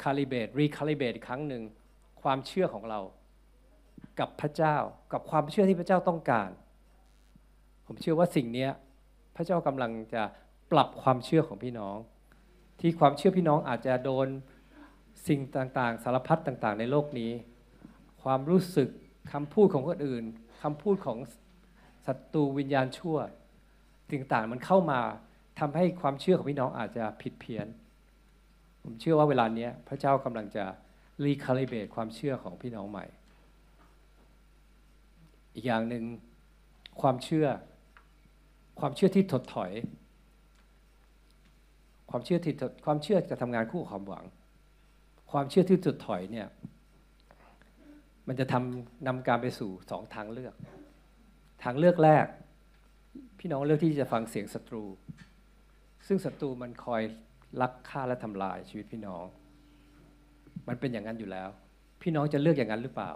[0.03, 1.63] คาลิเบตรีคาลิเบตอีกครั้งหนึ่ง
[2.23, 3.01] ความเชื่อของเรา
[4.21, 4.77] กับพระเจ้า
[5.13, 6.51] กับความเชื่อที่พระเจ้าต้องการ
[7.87, 8.69] ผมเชื่อว่าสิ่งนี้
[9.37, 10.23] พระเจ้ากำลังจะ
[10.73, 11.97] ปรับความเชื่อของพี่น้อง
[12.81, 14.29] ที่ความเชื่อพี่น้องอาจจะโดน
[15.29, 17.33] สิ่งต่างๆ สารพัดต่างๆ ในโลกนี้
[18.23, 18.89] ความรู้สึก
[19.33, 20.25] คำพูดของคนอื่น
[20.63, 21.19] คำพูดของ
[22.07, 23.17] ศัตรูวิญญาณชั่ว
[24.11, 25.01] สิ่งต่างๆมันเข้ามา
[25.61, 27.67] ทำให้ความเชื่อของพี่น้องอาจจะผิดเพี้ยน
[28.83, 30.65] ผมเชื่อว่าเวลานี้พระเจ้ากำลังจะ
[31.25, 33.05] รีคาลิเบตความเชื่อของพี่น้องใหม่
[35.55, 36.05] อีกอย่างหนึ่ง
[37.01, 37.47] ความเชื่อ
[38.81, 39.71] ความเชื่อที่ถดถอย
[42.11, 42.55] ความเชื่อที่
[42.85, 44.25] ความเชื่อจะทำงานคู่ความหวัง
[45.31, 46.49] ความเชื่อที่ถดถอยเนี่ย
[48.29, 50.55] มันจะทำนำการไปสู่สองทางเลือก
[51.63, 52.27] ทางเลือกแรก
[53.39, 54.85] พี่น้องเลือกที่จะฟังเสียงศัตรู
[56.07, 57.03] ซึ่งศัตรูมันคอย
[57.61, 59.25] ลักฆ่าและทำลายชีวิตพี่น้อง
[60.69, 61.49] มันเป็นอย่างนั้นอยู่แล้ว
[62.03, 63.11] พี่น้องจะเลือกอย่างนั้นหรือเปล่า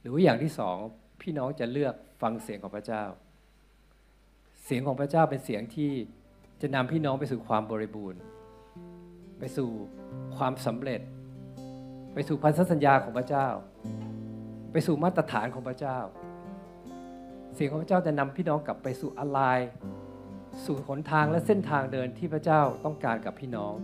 [0.00, 0.76] หรือว่าอย่างที่สอง
[1.22, 3.04] พี่น้องจะเลือกฟังเสียงของพระเจ้า
[4.64, 5.90] เสียงของพระเจ้าเป็นเสียงที่
[6.62, 8.20] จะนำพี่น้องไปสู่ความบริบูรณ์
[9.38, 9.68] ไปสู่
[10.36, 11.00] ความสำเร็จ
[12.14, 13.48] ไปสู่พันธสัญญาของพระเจ้า
[14.72, 15.98] ไปสู่มาตรฐานของพระเจ้า
[17.54, 19.40] เสียงของพระเจ้าจะนำพี่น้องกลับไปสู่อะไร
[20.64, 23.74] สู่หนทางและเส้นทางเดินที่พระเจ้าต้องการกับพี่น้อง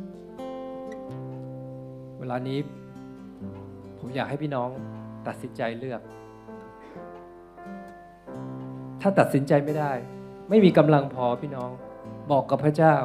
[2.18, 2.58] เวลานี้
[3.98, 4.68] ผมอยากให้พี่น้อง
[5.26, 6.00] ตัดสินใจเลือก
[9.00, 9.92] ถ้าตัดสินใจไม่ได้
[10.50, 11.70] ไม่มีกำลังพอพี่น้อง
[12.30, 12.96] บอกกับพระเจ้า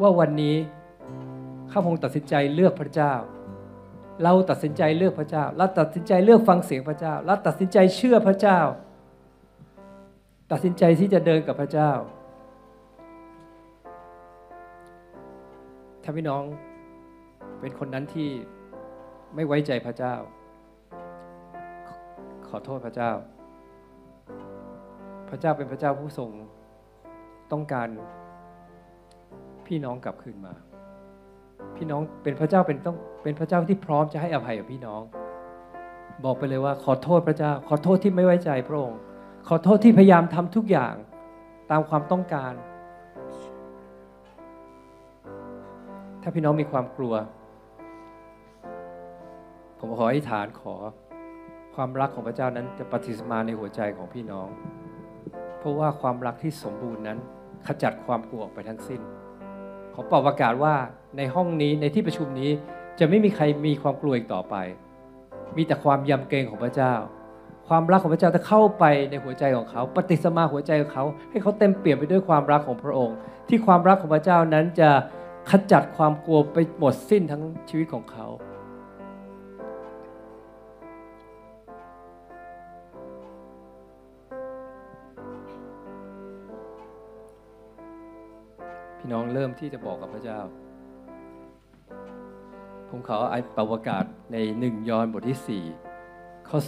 [0.00, 0.56] ว่าวันนี้
[1.70, 3.14] ข้าพงตัดสินใจเลือกพระเจ้า
[4.22, 8.58] เราตัดสินใจเลือกพระเจ้าเราตัดสินใจเลือกฟังเสียงพระเจ้าเราตัดสินใจเชื่อพระเจ้า
[10.50, 11.92] ตัดสินใจที่จะเดินกับพระเจ้า
[16.02, 16.42] ถ้าพี่น้อง
[17.60, 18.30] เป็นคนนั้นที่
[19.34, 20.14] ไม่ไว้ใจพระเจ้า
[22.48, 23.10] ขอโทษพระเจ้า
[25.28, 26.30] พระเจ้าเป็นพระเจ้าผู้ทรง
[27.52, 27.88] ต้องการ
[29.66, 30.52] พี่น้องกลับคืนมา
[31.76, 35.02] พี่น้องเป็นพระเจ้าเป็นต้องเป็นพระเจ้าที่พร้อมจะให้อภัยกับพี่น้อง
[36.24, 38.98] บอกไปเลยว่าขอโทษพระเจ้า ขอโทษที่ไม่ไว้ใจพระองค์
[39.48, 40.94] ขอโทษที่พยายามทำทุกอย่าง
[41.70, 42.52] ตามความต้องการ
[46.22, 47.14] ถ้าพี่น้องมีความกลัว
[49.78, 50.74] ผมขออธิษฐานขอ
[51.74, 54.48] ความรักของพระเจ้านั้นจะปฏิสมาในหัวใจของพี่น้อง
[55.64, 57.18] เพราะว่าความรักที่สมบูรณ์นั้น
[57.66, 59.00] ขจัดความกลัวออกไปทั้งสิ้น
[59.94, 60.74] ขอเป่าประกาศว่า
[61.16, 62.50] ในห้องนี้ในที่ประชุมนี้
[62.98, 64.54] จะไม่มีใครมีความกลัวอีกต่อไป
[65.56, 66.94] มีแต่ความยำเกรงของพระเจ้า
[67.68, 73.16] ความรักของพระเจ้าจะเข้าไปในหัวใจของเขา ปฏิสมาหัวใจของเขา ให้เขาเต็มเปี่ยมไปด้วยความรักของพระองค์
[73.48, 74.90] ที่ความรักของพระเจ้านั้นจะ
[75.50, 78.26] ขจัดความกลัวไปหมดสิ้นทั้งชีวิตของเขา
[89.04, 90.40] พี่น้องเริ่มที่จะบอกกับพระเจ้า
[92.88, 95.62] ผมขอไอ้ประกาศในหนึ่งยอห์นบทที่
[96.04, 96.58] 4 ข้อ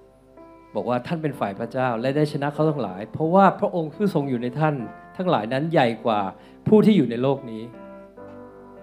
[0.00, 4.74] 4 บอกว่าท่านเป็นฝ่ายพระเจ้าและได้ชนะเขาทั้งหลาย เพราะว่าพระองค์ผู้ทรงอยู่ในท่าน
[5.16, 6.20] ทั้งหลายนั้นใหญ่กว่า
[6.68, 7.62] ผู้ที่อยู่ในโลกนี้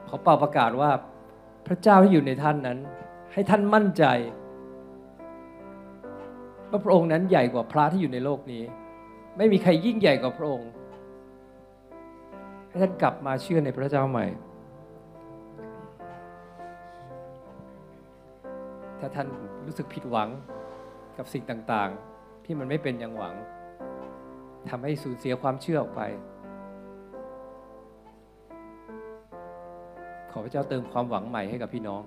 [0.07, 0.91] ขอเป่าประกาศว่า
[1.67, 2.77] พระเจ้าที่อยู่ในท่านนั้น
[3.33, 4.03] ให้ท่านมั่นใจ
[6.69, 8.63] ว่าพระองค์นั้นใหญ่กว่าพระที่อยู่ในโลกนี้
[9.37, 10.69] ไม่มีใครยิ่งใหญ่กว่าพระองค์
[12.69, 14.25] ให้ท่านกลับมาเชื่อในพระเจ้าใหม่
[18.99, 19.27] ถ้าท่าน
[19.65, 20.29] รู้สึกผิดหวัง
[21.17, 23.35] กับสิ่งต่างๆ ที่มันไม่เป็นอย่างหวัง
[24.69, 26.01] ทำให้สูญเสียความเชื่อออกไป
[30.31, 32.01] ขอพระเจ้าเติมความหวังใหม่ให้กับพี่น้อง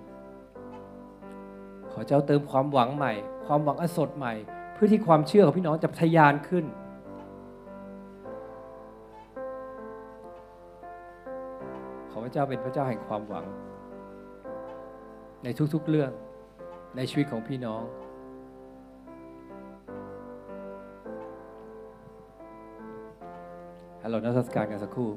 [1.91, 3.13] ขอเจ้าเติมความหวังใหม่
[3.45, 4.33] ความหวังอสดใหม่
[4.73, 6.65] เพื่อที่ความเชื่อของพี่น้องจะทะยานขึ้น
[12.33, 13.45] เจ้าเป็นพระเจ้าแห่งความหวัง
[15.43, 16.11] ในทุกๆเรื่อง
[16.95, 17.83] ในชีวิตของพี่น้อง
[24.03, 25.09] ฮัลโหลนักสักการกันสักครู่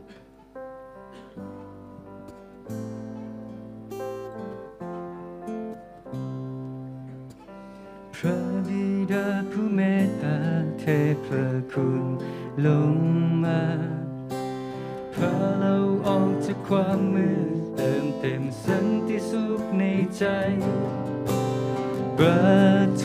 [8.14, 8.39] พระ
[8.69, 10.37] บิดาผู้เมตตา
[10.81, 10.85] เท
[11.25, 12.05] พระคุณ
[12.67, 13.16] ลง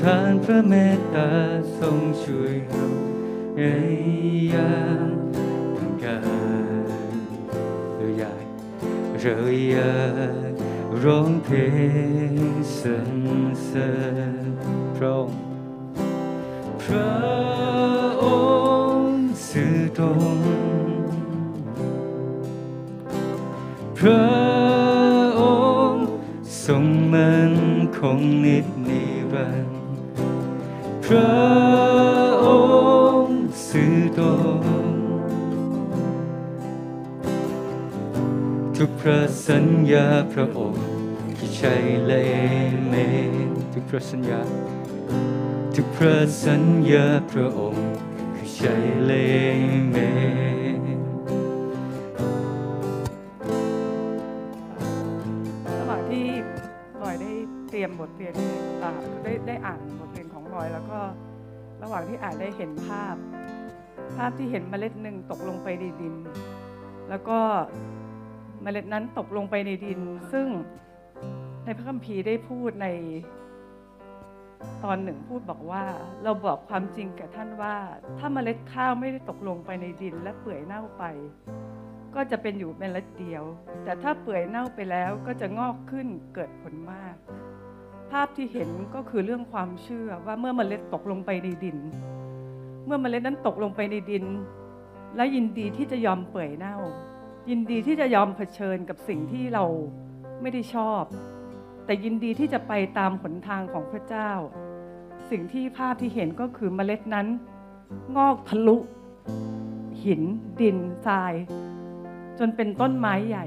[0.02, 1.30] ประทานพระเมตตา
[1.78, 2.86] ทรงช่วยเรา
[3.56, 3.62] ใน
[4.54, 4.76] ยา
[5.06, 5.08] ม
[5.78, 6.20] ต้องกา
[7.14, 7.18] ร
[7.96, 8.46] เราอยาก
[9.20, 9.36] เรา
[9.70, 10.00] อยา
[10.52, 10.54] ก
[11.04, 11.56] ร้องเพล
[12.34, 12.36] ง
[12.80, 13.12] สรร
[13.64, 13.92] เสริ
[14.32, 14.46] ญ
[14.96, 15.40] พระองค์
[16.84, 17.12] พระ
[18.24, 18.26] อ
[18.98, 20.40] งค์สื่อตรง
[23.98, 24.26] พระ
[25.42, 25.44] อ
[25.92, 26.06] งค์
[26.66, 27.54] ทรงมัน
[27.98, 29.81] คงนิดนิรันดร์พ
[31.14, 31.32] ระ
[32.46, 32.48] อ
[33.24, 34.26] งค์สื่อตร
[34.60, 34.86] ง
[38.78, 40.86] ทุกพระสัญญาพระองค์
[41.38, 42.30] ที่ใช่เลย
[42.88, 42.94] เม
[43.50, 44.42] นทุกพระสัญญา
[45.76, 47.88] ทุกพระสัญญาพระองค์
[48.36, 49.12] คือใช่เล
[49.58, 49.60] ย
[49.92, 49.98] เม
[50.98, 51.02] น
[55.80, 56.26] ระหว่างที่
[57.02, 57.32] บอยได้
[57.70, 58.34] เตรียมบทเรียน
[59.24, 61.00] ได้ได้อ่านบทเรียน ของบอย แล้วก็
[61.84, 63.16] ระหว่างที่อ่านได้เห็นภาพ
[64.18, 66.16] ภาพที่เห็นเมล็ดหนึ่งตกลงไปในดิน
[67.10, 67.40] แล้วก็
[68.64, 70.00] เมล็ดนั้นตกลงไปในดิน
[70.32, 70.48] ซึ่ง
[71.64, 72.88] ในพระคัมภีร์ได้พูดใน
[74.84, 75.84] ตอนหนึ่งพูดบอกว่า
[76.24, 77.76] เราบอกความจริงแก่ท่านว่า
[78.18, 81.04] ถ้าเมล็ดข้าวไม่ได้ตกลงไปในดินและเปื่อยเน่าไป
[82.16, 83.44] ก็จะเป็นอยู่เมล็ดเดียว
[83.84, 87.16] แต่ถ้าเปื่อยเน่าไปแล้วก็จะงอกขึ้นเกิดผลมาก
[88.12, 91.78] ภาพที่เห็นก็คือเรื่องความเชื่อว่าเมื่อเมล็ดตกลงไปในดิน
[92.86, 94.26] เมื่อเมล็ดนั้นตกลงไปในดิน
[95.16, 96.78] และยินดีที่จะยอมเปื่อยเน่า
[97.50, 99.66] ยินดีที่จะยอมเผชิญกับสิ่งที่เรา
[100.42, 101.04] ไม่ได้ชอบ
[101.86, 104.32] แต่ยินดีที่จะไปตามหนทางของพระเจ้า
[105.30, 107.28] สิ่งที่ภาพที่เห็นก็คือเมล็ดนั้น
[108.18, 108.78] งอกทะลุ
[110.04, 110.22] หิน
[110.62, 111.34] ดินทราย
[112.40, 113.46] จนเป็นต้นไม้ใหญ่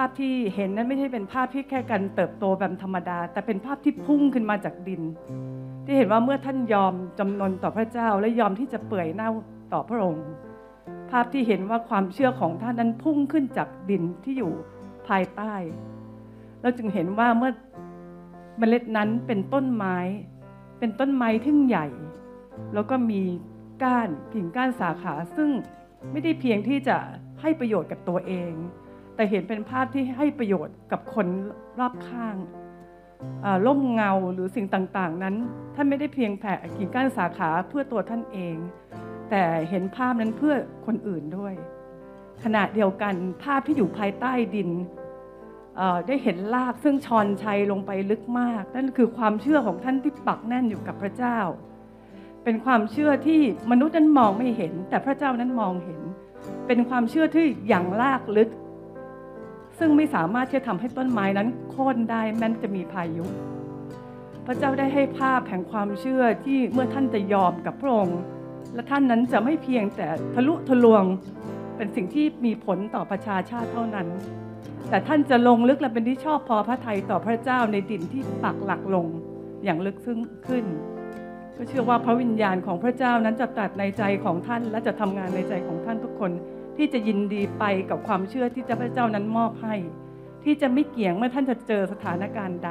[0.00, 5.02] าพที่เห็นนั้นไม่ใช่เป็นภาพที่แค่การเติบโตแบบธรรมดา แต่เป็นภาพที่พุ่งขึ้นมาจากดิน
[5.84, 9.30] ที่เห็นว่าเมื่อท่านยอมจำนนต่อพระเจ้าและยอมที่จะเปื่อยเน่า
[9.72, 10.26] ต่อพระองค์
[11.10, 14.52] ภาพที่เห็นว่าความเชื่อของท่านนั้นพุ่งขึ้นจากดินที่อยู่
[15.08, 15.54] ภายใต้
[16.60, 17.52] เราจึงเห็นว่าเมื่อ
[18.58, 19.96] เมล็ดนั้นเป็นต้นไม้
[20.78, 21.86] เป็นต้นไม้ที่งใหญ่
[22.74, 23.22] แล้วก็มี
[23.82, 25.50] ก้านกิ่งก้านสาขาซึ่ง
[26.12, 26.96] ไม่ได้เพียงที่จะ
[27.40, 28.52] ให้ประโยชน์กับตัวเอง
[29.20, 31.26] แต่เห็นเป็นภาพที่ให้ประโยชน์กับคน
[31.80, 32.36] รอบข้าง
[33.44, 35.34] อ่าร่มเงาหรือสิ่งต่างๆ นั้น
[35.74, 38.56] ท่านไม่ได้เพียงแผ่กิ่งก้านสาขาเพื่อตัวท่านเอง
[39.30, 40.54] แต่เห็นภาพนั้นเพื่อ
[40.86, 41.54] คนอื่นด้วย
[42.44, 43.14] ขณะเดียวกัน
[43.44, 44.70] ภาพที่อยู่ภายใต้ดิน
[46.06, 51.38] ได้เห็นรากซึ่งชอนชัยลงไปลึกมาก นั่นคือความเชื่อของท่านที่ปักแน่นอยู่กับพระเจ้า
[52.44, 53.40] เป็นความเชื่อที่
[53.70, 56.00] มนุษย์นั้นมองไม่เห็น แต่พระเจ้านั้นมองเห็น
[56.66, 58.50] เป็นความเชื่อที่อย่างลากลึก
[59.80, 63.24] ซึ่งไม่สามารถที่จะทำให้ต้นไม้นั้นโค่นได้แม้จะมีพายุ
[64.46, 68.20] พระเจ้าได้ให้ภาพแห่งความเชื่อที่เมื่อท่านจะยอมกับพระองค์
[68.74, 71.04] และท่านนั้นจะไม่เพียงแต่ทะลุทะลวง
[71.76, 74.08] เป็นสิ่งที่มีผลต่อประชาชาติเท่านั้น
[74.88, 79.06] แต่ท่านจะลงลึกและเป็นที่ชอบพอพระทัยต่อพระเจ้าในดินที่ปักหลักลง
[79.64, 80.64] อย่างลึกซึ้งขึ้น
[81.56, 86.30] ก็เชื่อว่าพระวิญญาณของพระเจ้านั้นจะตัดในใจของท่านและจะทำงานในใจของท่านทุกคน
[86.80, 89.74] ที่จะยินดีไปกับความเชื่อที่พระเจ้านั้นมอบให้
[90.44, 92.70] ที่จะไม่เกี่ยงเมื่อท่านจะเจอสถานการณ์ใด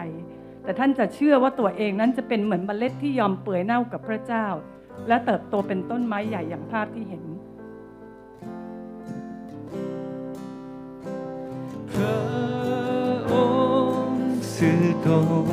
[0.64, 4.47] แต่ท่านจะเชื่อว่าตัวเองนั้นจะเป็นเหมือนเมล็ดที่ยอมเปื่อยเน่ากับพระเจ้า
[5.07, 7.24] และเติบโตเป็นต้นไม้ใหญ่อย่างภาพที่เห็น
[11.91, 12.20] พระ
[13.32, 13.34] อ
[14.10, 15.14] งค์สสื่อตร
[15.45, 15.47] ง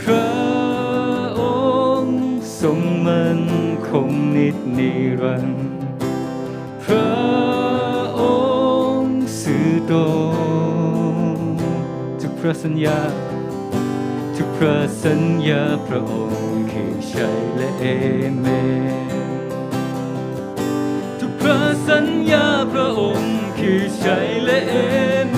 [0.00, 0.28] พระ
[1.40, 1.42] อ
[2.02, 2.20] งค์
[2.60, 3.40] ทรงมัน
[3.88, 5.68] คง นิดนิรันดร์
[6.84, 7.10] พระ
[8.20, 8.22] อ
[8.98, 9.98] งค์สื่อตร
[11.34, 11.38] ง
[12.20, 12.98] ทุกพระสัญญา
[14.36, 17.84] ทุกพระสัญญาพระองค์คือใช่และเอ
[18.38, 18.46] เม
[19.44, 19.48] น
[21.20, 24.74] ทุกพระสัญญาพระองค์คือใช่และเอ
[25.32, 25.37] เม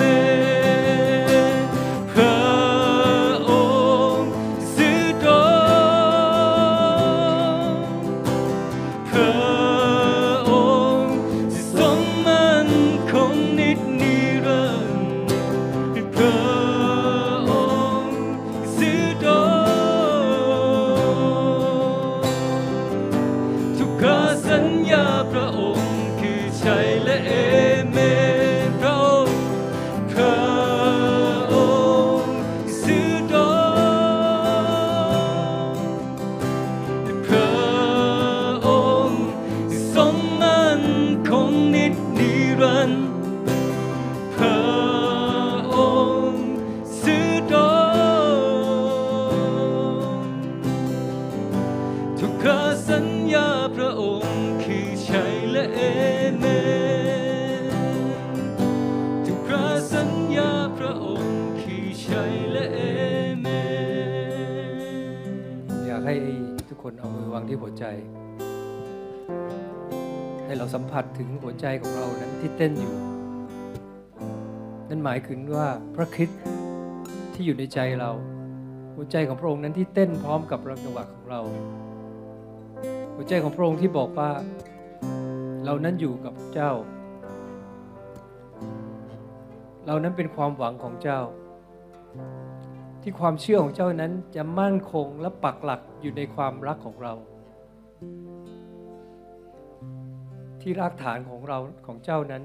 [53.33, 55.81] ญาพระองค์คือใช่และเอ
[56.37, 56.45] เม
[57.63, 57.65] น
[59.25, 62.79] ทุกคราสัญญาพระองค์คือใช่และเอ
[63.39, 63.47] เม
[65.57, 66.15] นอยากให้
[66.69, 67.85] ทุกคนเอามือวางที่หัวใจ
[70.45, 72.95] ให้เราสัมผัสถึงหัวใจของเรานั้นที่เต้นอยู่
[74.89, 76.41] นั่นหมายถึงว่าพระคริสต์
[77.33, 78.11] ที่อยู่ในใจเรา
[78.95, 81.41] หัวใจของพระองค์นั้นที่เต้นพร้อมกับรักจังหวะของเรา
[83.15, 84.31] หัวใจของพระองค์ที่บอกว่า
[85.65, 86.71] เรานั้นอยู่กับเจ้า
[89.85, 91.21] เรานั้นเป็นความหวังของเจ้า
[93.01, 97.13] ที่ความเชื่อของเจ้านั้นจะมั่นคงและปักหลักอยู่ในความรักของเรา
[100.61, 102.43] ที่รากฐานของเราของเจ้านั้น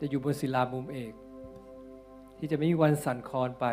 [0.00, 1.12] จะอยู่บนศิลามุมเอก
[2.38, 3.66] ที่จะไม่มีวันสั่นคลอนไป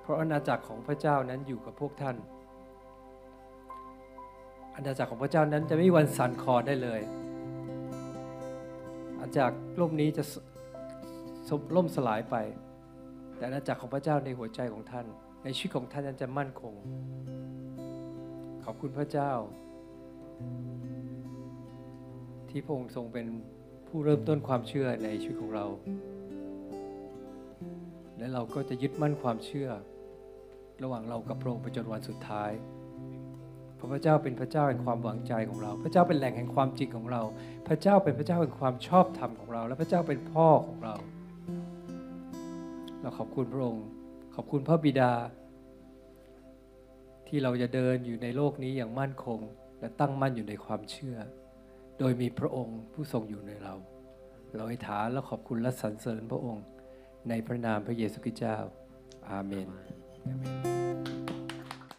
[0.00, 2.16] เพราะอาณาจักรของพระเจ้านั้นอยู่กับพวกท่าน
[4.74, 7.00] อาณาจักรของพระเจ้านั้นจะไม่มีวันสั่นคลอนได้เลย
[9.20, 10.34] อาณาจักรโลกนี้จะส
[11.48, 12.36] สล่มสลายไป
[13.36, 15.06] แต่อาณาจักรของพระเจ้าในหัวใจของท่าน
[15.44, 16.74] ในชีวิตของท่านนั้นจะมั่นคง
[18.64, 19.32] ขอบคุณพระเจ้า
[22.48, 23.26] ที่พระองค์ทรงเป็น
[23.88, 25.66] ผู้เริ่มต้นความเชื่อในชีวิตของเรา
[28.18, 29.70] และเราก็จะยึดมั่นความเชื่อ
[30.82, 32.50] ระหว่างเรากับพระองค์ไปจนวันสุดท้าย
[33.82, 37.22] ราะพระเจ้าเป็นพระเจ้าแห่งความหวังใจของเรา พระเจ้าเป็นแหล่งแห่งความจริงของเรา
[37.68, 40.94] พระเจ้าเป็นพระเจ้าแห่งความชอบธรรมของเรา และพระเจ้าเป็นพ่อของเรา
[43.00, 43.86] เราขอบคุณพระองค์
[44.34, 45.12] ขอบคุณพระบิดา
[47.26, 49.40] ที่เราจะเดินอยู่ในโลกนี้อย่างมั่นคง
[49.80, 51.16] และตั้งมั่นอยู่ในความเชื่อ
[51.98, 53.74] โดยมีพระองค์ผู้ทรงอยู่ในเรา
[54.56, 56.64] เราให้ฐานและขอบคุณและสรรเสริญพระองค์
[57.28, 58.56] ในพระนามพระเยซูคริสต์เจ้า
[59.28, 59.66] อาเมน
[60.26, 60.44] อาเม
[61.40, 61.41] น